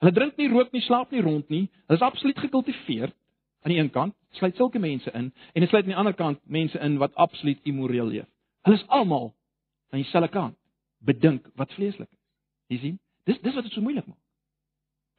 [0.00, 1.68] Hulle drink nie, rook nie, slaap nie rond nie.
[1.86, 3.14] Hulle is absoluut gekultiveerd
[3.62, 6.40] aan die een kant, sluit sulke mense in en dit sluit aan die ander kant
[6.44, 8.26] mense in wat absoluut immoreel leef.
[8.62, 9.34] Hulle is almal
[9.90, 10.56] aan dieselfde kant,
[10.98, 12.18] bedink wat vleeslik is.
[12.66, 12.98] Jy sien?
[13.24, 14.18] Dis dis wat dit so moeilik maak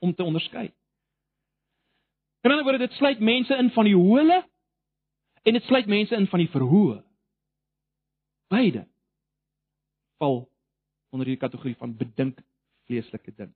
[0.04, 0.66] om te onderskei.
[2.44, 4.44] In 'n ander woorde, dit sluit mense in van die hole
[5.44, 7.04] en dit sluit mense in van die verhoë.
[8.48, 8.88] Beide
[10.18, 10.50] val
[11.14, 12.40] onder die kategorie van bedink
[12.90, 13.54] vleeslike dinge.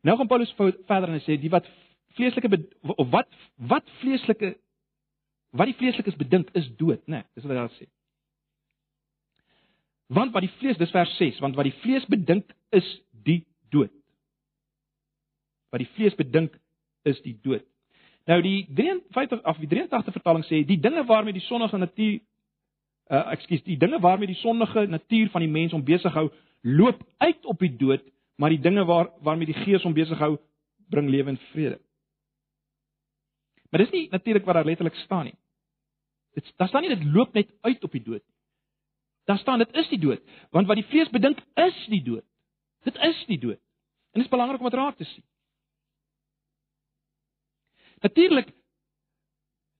[0.00, 1.68] Nou gaan Paulus verder en sê die wat
[2.16, 2.50] vleeslike
[2.96, 3.28] of wat
[3.72, 4.54] wat vleeslike
[5.50, 7.20] wat die vleeslikes bedink is dood, né?
[7.20, 7.88] Nee, dis wat hy daar sê.
[10.10, 12.86] Want wat die vlees, dis vers 6, want wat die vlees bedink is
[13.26, 13.92] die dood.
[15.70, 16.56] Wat die vlees bedink
[17.06, 17.66] is die dood.
[18.30, 22.18] Nou die 53 of die 83 vertaling sê die dinge waarmee die sondige natuur
[23.10, 26.28] uh ekskuus, die dinge waarmee die sondige natuur van die mens om besig hou,
[26.62, 28.04] loop uit op die dood
[28.40, 30.38] maar die dinge waar waarmee die gees hom besig hou
[30.88, 31.76] bring lewe en vrede.
[33.70, 35.36] Maar dis nie natuurlik wat daar letterlik staan nie.
[36.34, 38.36] Dit daar staan nie dit loop net uit op die dood nie.
[39.28, 42.24] Daar staan dit is die dood, want wat die vlees bedink is die dood.
[42.88, 43.60] Dit is die dood.
[44.10, 45.24] En dit is belangrik om dit raak te sien.
[48.00, 48.54] Natuurlik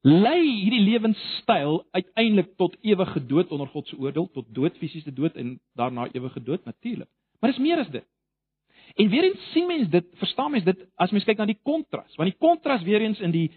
[0.01, 5.37] lei hierdie lewenstyl uiteindelik tot ewige dood onder God se oordeel, tot dood, fisiese dood
[5.37, 7.09] en daarna ewige dood natuurlik.
[7.41, 8.07] Maar dis meer as dit.
[8.95, 12.17] En weer eens sien mens dit, verstaan mens dit as mens kyk na die kontras,
[12.17, 13.51] want die kontras weer eens in die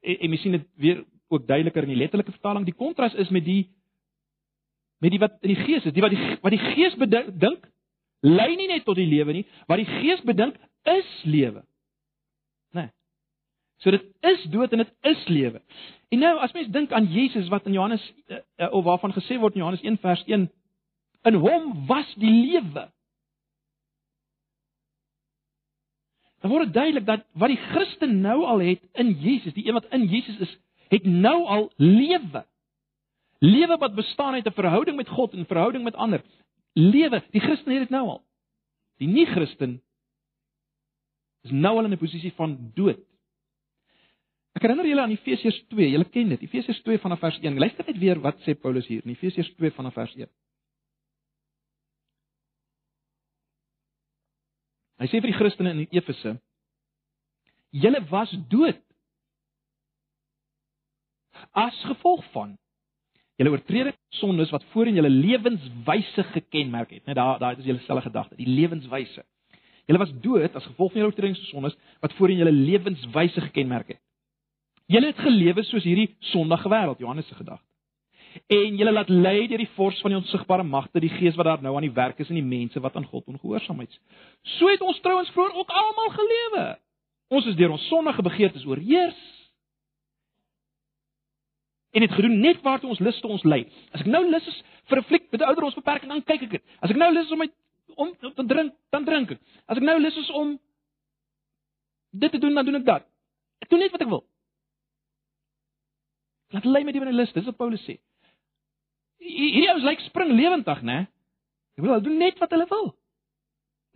[0.00, 3.28] en, en mens sien dit weer ook duideliker in die letterlike vertaling, die kontras is
[3.28, 3.68] met die
[5.00, 7.66] met die wat in die gees is, die wat die wat die gees bedink
[8.20, 10.56] lei nie net tot die lewe nie, wat die gees bedink
[10.88, 11.64] is lewe.
[13.80, 15.62] So dit is dood en dit is lewe.
[16.10, 19.38] En nou as mens dink aan Jesus wat in Johannes uh, uh, of waarvan gesê
[19.40, 20.50] word in Johannes 1 vers 1
[21.28, 22.88] in hom was die lewe.
[26.40, 29.76] dan word dit duidelik dat wat die Christen nou al het in Jesus, die een
[29.76, 30.54] wat in Jesus is,
[30.88, 32.44] het nou al lewe.
[33.44, 36.22] Lewe wat bestaan uit 'n verhouding met God en verhouding met ander.
[36.72, 38.22] Lewe, die Christen het dit nou al.
[38.96, 39.82] Die nie-Christen
[41.42, 42.98] is nou al in 'n posisie van dood.
[44.58, 46.44] Ek herinner julle aan Efesiërs 2, julle ken dit.
[46.48, 47.58] Efesiërs 2 vanaf vers 1.
[47.62, 50.30] Luister net weer wat sê Paulus hier in Efesiërs 2 vanaf vers 1.
[55.00, 56.34] Hy sê vir die Christene in Efese:
[57.72, 58.80] Julle was dood
[61.56, 62.58] as gevolg van
[63.40, 67.06] julle oortredings, sondes wat voorheen julle lewenswyse gekenmerk het.
[67.06, 69.24] Net daar daai is julle selfe gedagte, die lewenswyse.
[69.88, 74.02] Julle was dood as gevolg van julle oortredings, sondes wat voorheen julle lewenswyse gekenmerk het.
[74.90, 77.70] Julle het gelewe soos hierdie sondige wêreld, Johannes se gedagte
[78.46, 81.62] en julle laat lei deur die vors van die onsigbare magte, die gees wat daar
[81.62, 83.98] nou aan die werk is in die mense wat aan God ongehoorsaam is.
[84.58, 86.64] So het ons trouens vroeër ook almal gelewe.
[87.30, 89.18] Ons is deur ons sondige begeertes oorheers.
[91.90, 93.64] En dit gedoen net waartoe ons lus te ons lei.
[93.90, 96.42] As ek nou lus is vir 'n fliek met 'n ouer ons beperking, dan kyk
[96.42, 96.62] ek dit.
[96.80, 97.48] As ek nou lus is om my
[97.96, 99.40] om te drink, dan drink ek.
[99.66, 100.58] As ek nou lus is om
[102.12, 103.02] dit te doen, dan doen ek dit.
[103.60, 104.24] Ek doen net wat ek wil.
[106.50, 108.00] Laat lei met die lus, dis wat Paulus sê
[109.20, 111.00] hierdie ouens lyk spring lewendig, né?
[111.76, 112.90] Ek wil hulle doen net wat hulle wil.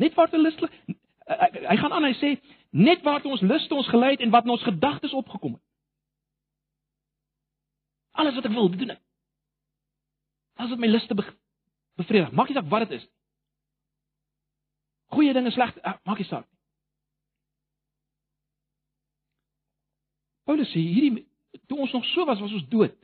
[0.02, 0.84] Net wat hulle lus.
[1.24, 2.34] Hy gaan aan, hy sê
[2.74, 5.64] net waar ons luste ons gelei het en wat in ons gedagtes opgekom het.
[8.20, 9.02] Alles wat ek wil, doen ek.
[10.60, 13.06] As dit my luste bevredig, maak nie saak wat dit is.
[15.14, 16.46] Goeie dinge, slegte, ah, maak nie saak.
[20.44, 21.24] Paulus sê hierdie
[21.66, 22.94] toe ons nog so was, was ons dood.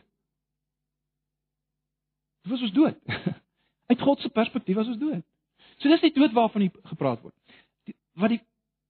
[2.42, 2.96] Dit was ons dood.
[3.90, 5.24] Uit God se perspektief was ons dood.
[5.78, 7.34] So dis die dood waarvan hier gepraat word.
[7.88, 8.42] Die, wat die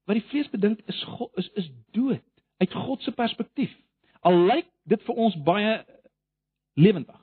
[0.08, 2.24] wat die vlees bedink is God is is dood
[2.60, 3.72] uit God se perspektief.
[4.20, 5.76] Al lyk dit vir ons baie
[6.76, 7.20] lewendig.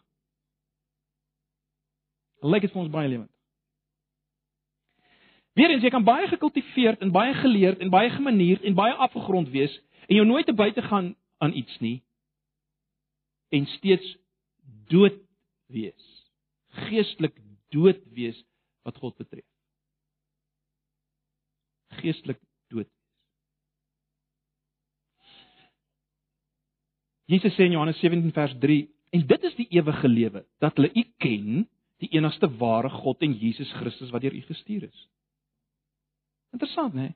[2.42, 3.34] Al lyk dit vir ons baie lewendig.
[5.58, 9.74] Weerens jy kan baie gekultiveerd en baie geleerd en baie gemanierd en baie afgegrond wees
[10.08, 11.98] en jou nooit te buite gaan aan iets nie
[13.56, 14.18] en steeds
[14.92, 15.20] dood
[15.72, 16.18] wees
[16.88, 17.36] geestelik
[17.74, 18.38] dood wees
[18.88, 19.46] wat God betref.
[22.02, 22.40] Geestelik
[22.72, 22.94] dood wees.
[27.28, 28.86] Jesus sê in Johannes 17 vers 3
[29.18, 31.66] en dit is die ewige lewe dat hulle U ken,
[32.00, 35.08] die enigste ware God en Jesus Christus wat deur U gestuur is.
[36.56, 37.12] Interessant, né?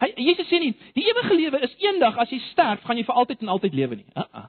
[0.00, 3.20] Hy Jesus sê nie die ewige lewe is eendag as jy sterf, gaan jy vir
[3.20, 4.10] altyd en altyd lewe nie.
[4.16, 4.48] Uh -uh.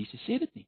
[0.00, 0.66] Jesus sê dit nie.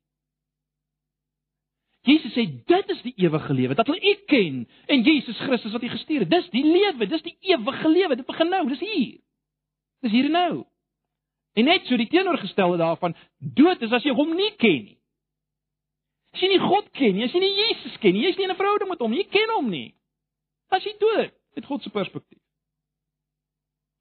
[2.03, 5.85] Jesus sê dit is die ewige lewe, dat hulle U ken en Jesus Christus wat
[5.87, 6.31] U gestuur het.
[6.31, 8.19] Dis die lewe, dis die ewige lewe.
[8.19, 9.21] Dit begin nou, dis hier.
[10.03, 10.55] Dis hier en nou.
[11.55, 14.99] En net so die teenoorgestelde daarvan, dood is as jy hom nie ken nie.
[16.33, 18.55] As jy nie God ken nie, as jy nie Jesus ken nie, jy's nie in
[18.55, 19.95] 'n verhouding met hom nie, jy ken hom nie.
[20.73, 22.41] As jy dood uit God se perspektief.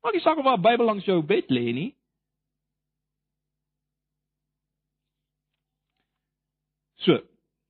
[0.02, 1.96] Maak nie saak of 'n Bybel langs jou bed lê nie.
[7.06, 7.18] So,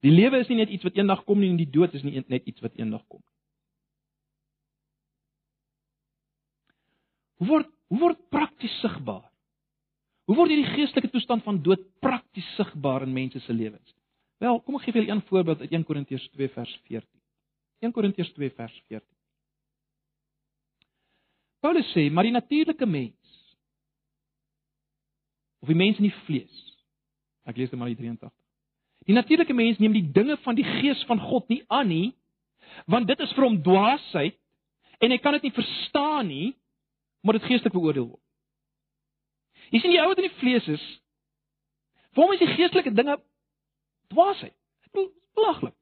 [0.04, 2.20] die lewe is nie net iets wat eendag kom nie en die dood is nie
[2.22, 3.38] net iets wat eendag kom nie.
[7.41, 9.26] Hoe word hoe word prakties sigbaar?
[10.30, 13.96] Hoe word hierdie geestelike toestand van dood prakties sigbaar in mense se lewens?
[14.39, 17.10] Wel, kom ek gee vir julle een voorbeeld uit 1 Korintiërs 2 vers 14.
[17.84, 19.04] 1 Korintiërs 2 vers 14.
[21.62, 23.17] Paulus sê, maar die natuurlike mens
[25.62, 26.62] of die mens in die vlees.
[27.46, 28.32] Ek lees dit maar in 83.
[29.09, 32.09] Die natuurlike mens neem die dinge van die gees van God nie aan nie,
[32.85, 34.37] want dit is vir hom dwaasheid
[35.01, 36.51] en hy kan dit nie verstaan nie,
[37.25, 38.23] maar dit geestelik beoordeel word.
[39.73, 40.83] Jy sien die ou wat in die vlees is,
[42.13, 43.17] vir hom is die geestelike dinge
[44.13, 44.53] dwaasheid.
[44.91, 45.75] Dit is belaglik.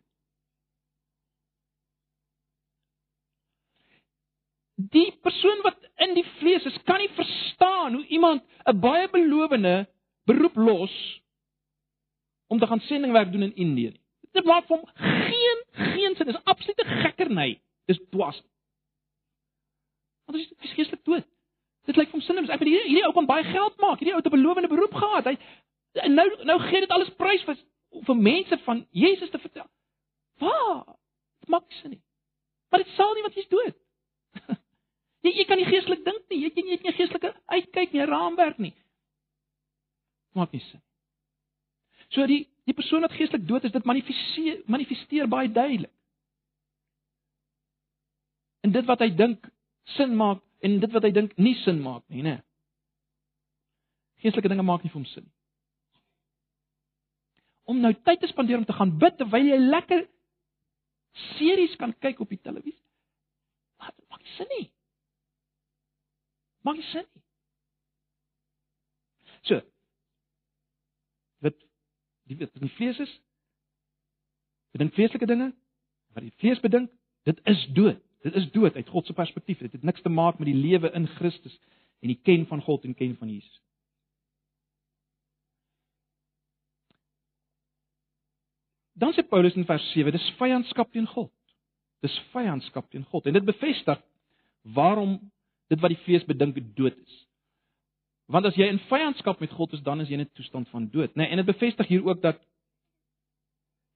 [4.79, 9.89] Die persoon wat in die vlees is, kan nie verstaan hoe iemand 'n baie belowende
[10.23, 10.93] beroep los
[12.49, 14.01] om te gaan sendingwerk doen in Indië nie.
[14.31, 16.25] Dit maak vir hom geen geen sin.
[16.25, 17.61] Dit is absolute gekkerny.
[17.89, 18.41] Dis dwaas.
[20.25, 21.25] Want dit is geestelik dood.
[21.89, 22.51] Dit lyk vir hom sinloos.
[22.53, 24.01] Ek bedoel hierdie hierdie ou kan baie geld maak.
[24.01, 25.25] Hierdie ou het 'n belowende beroep gehad.
[25.25, 25.37] Hy
[26.13, 27.57] nou nou gee dit alles prys vir
[28.05, 29.69] vir mense van Jesus te vertel.
[30.37, 30.85] Waar?
[31.39, 32.03] Dit maak sin nie.
[32.69, 33.75] Maar dit sal nie wat jy's dood.
[35.25, 36.43] jy jy kan nie geestelik dink nie.
[36.43, 38.75] Jy jy het nie geestelike uitkyk nie, raamwerk nie.
[40.37, 40.81] Maak nie sin.
[42.13, 45.93] So die die persoon wat geestelik dood is, dit manifesteer manifesteer baie duidelik.
[48.61, 49.47] En dit wat hy dink
[49.95, 52.35] sin maak en dit wat hy dink nie sin maak nie, né?
[54.21, 55.35] Geestelike dinge maak nie vir hom sin nie.
[57.69, 60.05] Om nou tyd te spandeer om te gaan bid terwyl jy lekker
[61.37, 62.85] series kan kyk op die televisie.
[63.79, 64.67] Wat maak nie sin nie.
[66.67, 67.25] Maak nie sin nie.
[69.47, 69.61] So,
[72.29, 73.11] die wat in die vlees is.
[74.75, 75.51] Bedink vleeslike dinge.
[76.13, 76.91] Wat die vlees bedink,
[77.29, 78.01] dit is dood.
[78.25, 79.61] Dit is dood uit God se perspektief.
[79.63, 81.55] Dit het niks te maak met die lewe in Christus
[81.99, 83.61] en die ken van God en ken van Jesus.
[88.99, 91.31] Dan sê Paulus in vers 7, dis vyandskap teen God.
[92.03, 94.01] Dis vyandskap teen God en dit bevestig
[94.75, 95.17] waarom
[95.71, 97.19] dit wat die vlees bedink dood is.
[98.29, 100.89] Want as jy in vyandskap met God is, dan is jy in 'n toestand van
[100.89, 101.23] dood, né?
[101.23, 102.37] Nee, en dit bevestig hier ook dat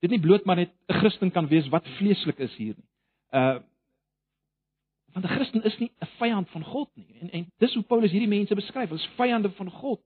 [0.01, 2.89] dit nie bloot maar net 'n Christen kan wees wat vleeslik is hier nie.
[3.31, 3.59] Uh
[5.13, 7.15] want 'n Christen is nie 'n vyand van God nie.
[7.21, 10.01] En en dis hoe Paulus hierdie mense beskryf, as vyande van God.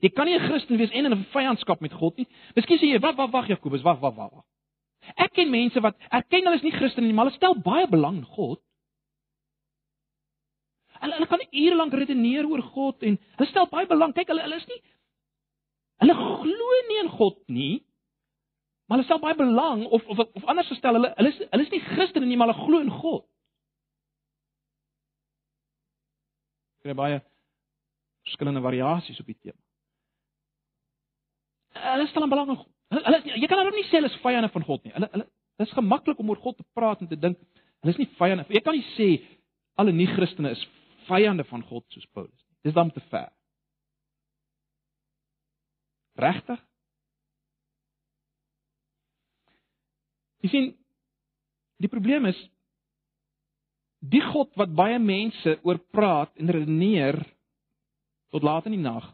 [0.00, 2.26] Jy kan nie 'n Christen wees en in 'n vyandskap met God nie.
[2.54, 4.44] Miskien sê jy, "Wag, wag, wag Jakobus, wag, wag, wag."
[5.16, 8.16] Ek ken mense wat erken hulle is nie Christen nie, maar hulle stel baie belang
[8.16, 8.60] in God.
[11.00, 14.12] Hulle hulle kan ure lank redeneer oor God en hulle stel baie belang.
[14.16, 14.80] Kyk, hulle hulle is nie
[16.00, 17.72] hulle glo nie in God nie.
[18.88, 21.72] Maar hulle stel baie belang of of of anders gestel, hulle hulle is hulle is
[21.72, 23.24] nie Christene nie, maar hulle glo in God.
[26.84, 27.20] Kry baie
[28.26, 29.58] verskillende variasies op die tema.
[31.80, 32.72] Hulle stel belang in God.
[32.92, 34.92] Hulle, hulle jy kan hulle nie sê hulle is vyande van God nie.
[34.98, 35.28] Hulle hulle
[35.60, 37.40] dis gemaklik om oor God te praat en te dink
[37.80, 38.48] hulle is nie vyande.
[38.52, 39.08] Jy kan nie sê
[39.80, 40.66] alle nie-Christene is
[41.10, 42.46] vyande van God soos Paulus.
[42.64, 43.30] Dis dan te ver.
[46.20, 46.60] Regtig?
[50.40, 50.70] Jy sien,
[51.80, 52.38] die probleem is
[54.00, 57.18] die God wat baie mense oor praat en redeneer
[58.32, 59.04] tot laat in die nag,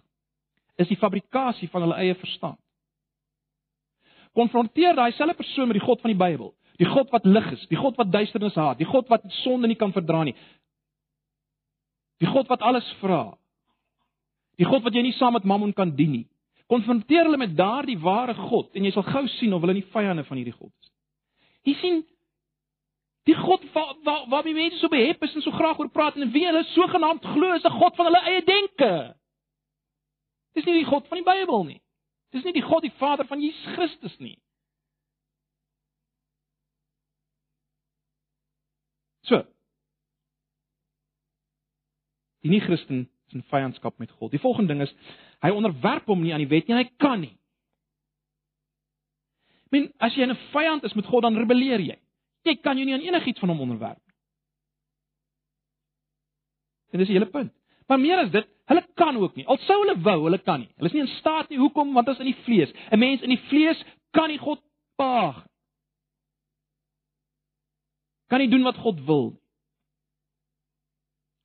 [0.78, 2.60] is die fabrikasie van hulle eie verstand.
[4.36, 7.64] Konfronteer daai selfe persoon met die God van die Bybel, die God wat lig is,
[7.70, 10.36] die God wat duisternis haat, die God wat sonde nie kan verdra nie.
[12.22, 13.36] Die God wat alles vra.
[14.56, 16.26] Die God wat jy nie saam met Mammon kan dien nie.
[16.66, 20.24] Konfronteer hulle met daardie ware God en jy sal gou sien of hulle nie vyande
[20.26, 20.92] van hierdie God is.
[21.66, 22.00] Jy sien
[23.26, 26.16] die God wat waar waar die mense so behep is en so graag oor praat
[26.18, 28.92] en wie hulle sogenaamd glo is 'n God van hulle eie denke.
[30.54, 31.80] Dis nie die God van die Bybel nie.
[32.32, 34.38] Dis nie die God die Vader van Jesus Christus nie.
[39.26, 39.42] So,
[42.46, 44.30] Die nie-Christen is in vyandskap met God.
[44.30, 44.92] Die volgende ding is
[45.42, 47.34] hy onderwerp hom nie aan die wet nie, hy kan nie.
[49.74, 51.98] Men as jy 'n vyand is met God, dan rebelleer jy.
[52.44, 54.14] Jy kan jou nie aan enigiets van hom onderwerp nie.
[56.92, 57.52] En dis die hele punt.
[57.88, 59.46] Maar meer as dit, hulle kan ook nie.
[59.46, 60.70] Al sou hulle wou, hulle kan nie.
[60.76, 61.58] Hulle is nie in staat nie.
[61.58, 61.92] Hoekom?
[61.94, 62.72] Want dit is in die vlees.
[62.90, 64.60] 'n Mens in die vlees kan nie God
[64.98, 65.42] nie.
[68.28, 69.40] Kan nie doen wat God wil nie.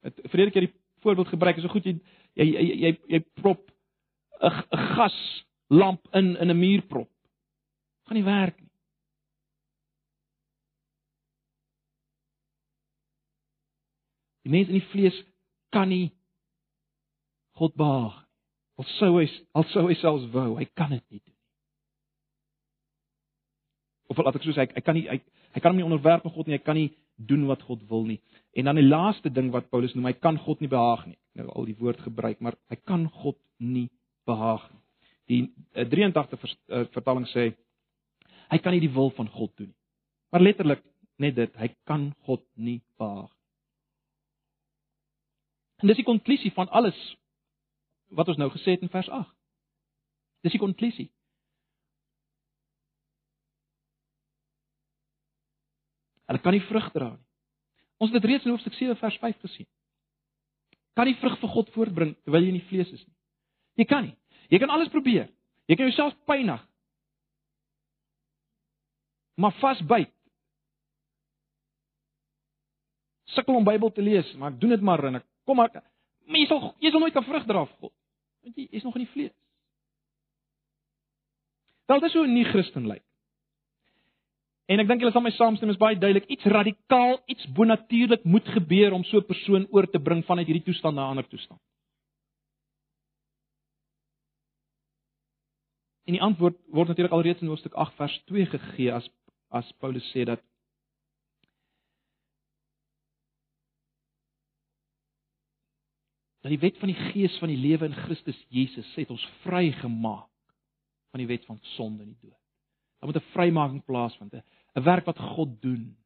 [0.01, 1.97] Het vrede keer die voorbeeld gebruik is so goed jy
[2.35, 3.71] jy jy jy, jy prop
[4.41, 4.63] 'n
[4.95, 7.09] gaslamp in in 'n muurprop.
[8.05, 8.71] Gaan nie werk nie.
[14.41, 15.23] Die mens in die vlees
[15.69, 16.11] kan nie
[17.51, 18.17] God behaag.
[18.75, 21.37] Al sou hy al sou hy selfs wou, hy kan dit nie doen.
[24.09, 25.19] Of laat ek so sê, hy kan nie hy,
[25.53, 28.07] hy kan hom nie onderwerp aan God nie, hy kan nie doen wat God wil
[28.09, 28.17] nie.
[28.51, 31.17] En dan die laaste ding wat Paulus noem, hy kan God nie behaag nie.
[31.39, 33.87] Nou al die woord gebruik, maar hy kan God nie
[34.27, 34.81] behaag nie.
[35.31, 35.41] Die
[35.87, 37.51] 83 uh, vertaling sê
[38.51, 39.79] hy kan nie die wil van God doen nie.
[40.31, 40.83] Maar letterlik
[41.21, 43.31] net dit, hy kan God nie behaag.
[45.81, 46.97] En dis die konklusie van alles
[48.11, 49.31] wat ons nou gesê het in vers 8.
[50.43, 51.07] Dis die konklusie.
[56.27, 57.30] Hulle kan nie vrug dra nie.
[58.01, 59.67] Ons het dit reeds in hoofstuk 7 vers 5 gesien.
[60.97, 63.15] Kan nie vrug vir God voortbring terwyl jy in die vlees is nie.
[63.81, 64.15] Jy kan nie.
[64.51, 65.29] Jy kan alles probeer.
[65.69, 66.63] Jy kan jouself pynig.
[69.39, 70.11] Maar vasbyt.
[73.31, 75.71] Sukkel om Bybel te lees, maar ek doen dit maar en ek kom maar
[76.41, 77.93] jy sal jy sal nooit kan vrug dra vir God.
[78.41, 79.37] Want jy is nog in die vlees.
[81.91, 83.03] Wel dis hoe 'n nie-Christen lyk.
[84.71, 88.47] En ek dink julle sal my saamstem, is baie duidelik, iets radikaal, iets bonatuurlik moet
[88.55, 91.59] gebeur om so 'n persoon oor te bring vanuit hierdie toestand na 'n ander toestand.
[96.07, 99.09] En die antwoord word natuurlik alreeds in hoofstuk 8 vers 2 gegee as
[99.49, 100.41] as Paulus sê dat
[106.41, 110.29] dat die wet van die gees van die lewe in Christus Jesus het ons vrygemaak
[111.11, 112.39] van die wet van sonde en die dood.
[112.99, 114.43] Daar moet 'n vrymaking plaasvind, 'n
[114.73, 115.97] werk wat God doen.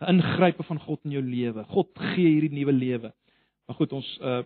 [0.00, 1.64] 'n Ingrype van God in jou lewe.
[1.64, 3.14] God gee hierdie nuwe lewe.
[3.66, 4.42] Maar goed, ons uh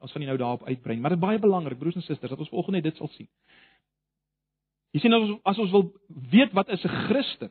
[0.00, 2.38] ons gaan nie nou daarop uitbrei, maar dit is baie belangrik broers en susters dat
[2.38, 3.28] ons volgende dit sal sien.
[4.92, 5.86] Jy sien as ons as ons wil
[6.30, 7.50] weet wat is 'n Christen,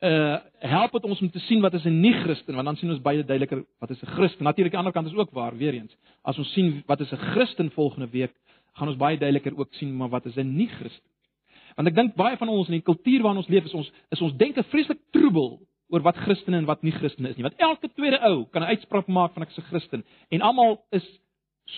[0.00, 3.02] uh help dit ons om te sien wat is 'n nie-Christen, want dan sien ons
[3.02, 4.44] baie duideliker wat is 'n Christen.
[4.44, 5.96] Natuurlik aan die ander kant is ook waar, weer eens.
[6.22, 8.32] As ons sien wat is 'n Christen volgende week,
[8.72, 11.10] gaan ons baie duideliker ook sien maar wat is 'n nie-Christen.
[11.76, 14.22] Want ek dink baie van ons in die kultuur waarin ons leef is ons is
[14.24, 15.58] ons denke vreeslik troebel
[15.92, 17.44] oor wat Christene en wat nie Christene is nie.
[17.46, 20.84] Want elke tweede ou kan 'n uitspraak maak van ek is 'n Christen en almal
[20.90, 21.06] is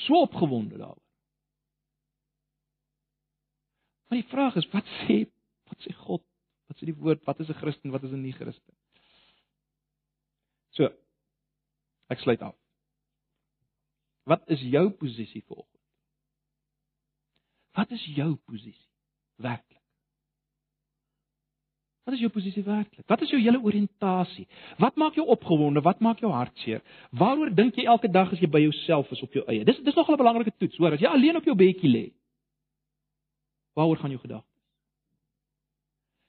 [0.07, 1.03] so opgewonde daaroor.
[4.09, 5.27] Maar die vraag is wat sê
[5.69, 6.23] wat sê God
[6.69, 7.25] Wat sê die woord?
[7.25, 7.91] Wat is 'n Christen?
[7.91, 8.75] Wat is 'n nie-Christen?
[10.71, 10.93] So.
[12.09, 12.57] Ek sluit af.
[14.23, 15.83] Wat is jou posisie volgens?
[17.73, 18.89] Wat is jou posisie
[19.37, 19.78] werklik?
[22.09, 23.05] Wat is jou posisie werklik?
[23.05, 24.47] Wat is jou hele oriëntasie?
[24.81, 25.83] Wat maak jou opgewonde?
[25.85, 26.81] Wat maak jou hartseer?
[27.13, 29.65] Waaroor dink jy elke dag as jy by jouself is op jou eie?
[29.65, 30.93] Dis dis nog 'n belangrike toets, hoor.
[30.97, 32.13] As jy alleen op jou bedjie lê,
[33.77, 34.49] waaroor gaan jou gedagtes?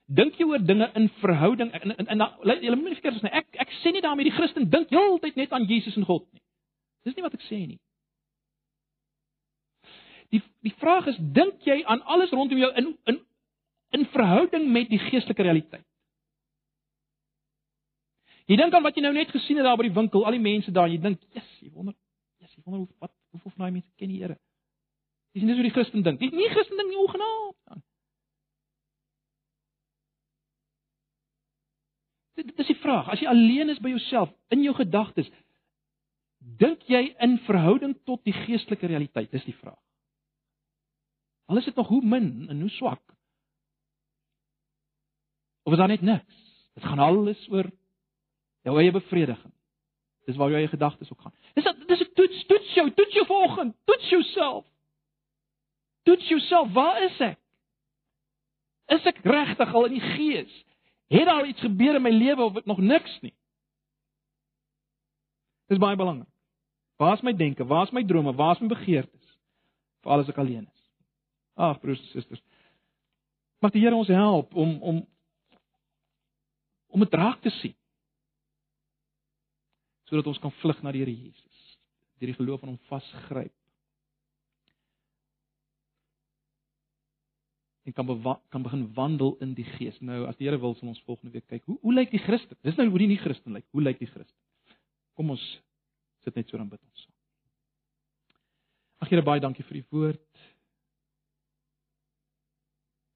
[0.09, 2.23] dink jy oor dinge in verhouding en en, en
[2.61, 5.53] jy moet nie verkeerd verstaan ek ek sê nie daarmee die Christen dink heeltyd net
[5.53, 6.41] aan Jesus en God nie.
[7.05, 7.77] Dis nie wat ek sê nie.
[10.33, 13.21] Die die vraag is dink jy aan alles rondom jou in in
[13.95, 15.85] in verhouding met die geestelike realiteit?
[18.49, 20.41] Jy dink aan wat jy nou net gesien het daar by die winkel, al die
[20.41, 21.93] mense daar, jy dink, "Jesus, jy wonder,
[22.39, 24.37] Jesus, jy wonder hoe wat hoeveel van daai mense ken die Here."
[25.33, 26.19] Dis nie so die Christen dink.
[26.19, 27.83] Die nie Christen dink nie ogenaamd.
[32.39, 33.09] Dit, dit is die vraag.
[33.11, 35.29] As jy alleen is by jouself, in jou gedagtes,
[36.39, 39.31] dink jy in verhouding tot die geestelike realiteit?
[39.31, 39.79] Dis die vraag.
[41.49, 43.03] Al is dit nog hoe min en hoe swak.
[45.63, 46.35] Of is daar net niks?
[46.73, 47.71] Dit gaan alles oor
[48.61, 49.53] jou eie bevrediging.
[50.25, 51.33] Dis waar jou eie gedagtes ook gaan.
[51.53, 54.65] Dis dis 'n toets, toets jou, toets jou vanoggend, toets jouself.
[56.03, 57.39] Toets jouself, waar is ek?
[58.85, 60.65] Is ek regtig al in die gees?
[61.07, 63.33] Het daar iets gebeur in my lewe of nog niks nie?
[65.67, 66.29] Dis baie belangrik.
[66.97, 67.65] Waar is my denke?
[67.65, 68.33] Waar is my drome?
[68.33, 69.37] Waar is my begeertes?
[70.01, 70.81] Veral as ek alleen is.
[71.55, 72.41] Ag broers en susters.
[73.59, 74.99] Mag die Here ons help om om
[76.89, 77.75] om dit raak te sien.
[80.09, 81.77] Sodat ons kan vlug na die Here Jesus.
[82.19, 83.53] Deur die geloof aan hom vasgryp.
[87.89, 89.99] en kan kan begin wandel in die Gees.
[89.99, 92.57] Nou as die Here wil, sal ons volgende week kyk hoe hoe lyk die Christen?
[92.61, 93.65] Dis nou hoe die nie Christen lyk.
[93.71, 94.35] Hoe lyk die Christen?
[95.17, 95.45] Kom ons
[96.23, 97.07] sit net so dan bid ons.
[98.99, 100.43] Ag Here, baie dankie vir u woord.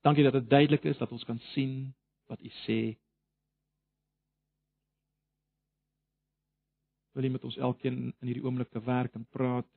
[0.04, 1.94] Dankie dat dit duidelik is dat ons kan sien
[2.32, 2.80] wat u sê.
[7.14, 9.68] Wil jy met ons elkeen in hierdie oomblik te werk en praat?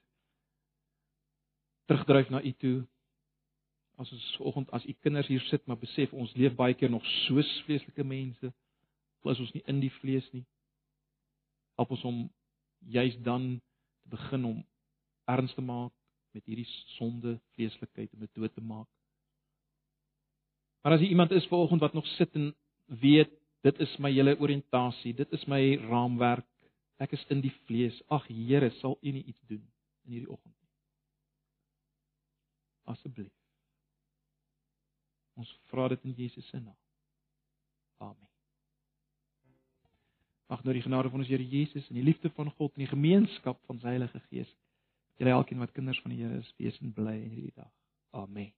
[1.87, 2.77] Terugdryf na u toe.
[3.97, 7.05] As ons vanoggend as u kinders hier sit, maar besef ons leef baie keer nog
[7.27, 8.53] soos vleeslike mense.
[9.25, 10.45] Plus ons nie in die vlees nie.
[11.77, 12.27] Help ons om
[12.93, 13.67] juis dan te
[14.09, 14.65] begin om
[15.25, 15.93] erns te maak
[16.37, 18.89] met hierdie sonde, vleeslikheid om dit dood te maak.
[20.85, 22.53] Maar as iemand is vanoggend wat nog sit en
[22.87, 23.33] weet
[23.67, 26.47] dit is my hele oriëntasie, dit is my raamwerk,
[27.03, 27.97] ek is in die vlees.
[28.13, 29.63] Ag Here, sal U nie iets doen
[30.07, 30.71] in hierdie oggend nie.
[32.93, 33.33] Asseblief.
[35.37, 36.79] Ons vra dit in Jesus se naam.
[38.01, 38.29] Amen.
[40.47, 42.93] Mag nou die genade van ons Here Jesus en die liefde van God en die
[42.93, 44.53] gemeenskap van sy Heilige Gees
[45.17, 47.73] julle elkeen wat kinders van die Here is, wees en bly in hierdie dag.
[48.17, 48.53] Amen.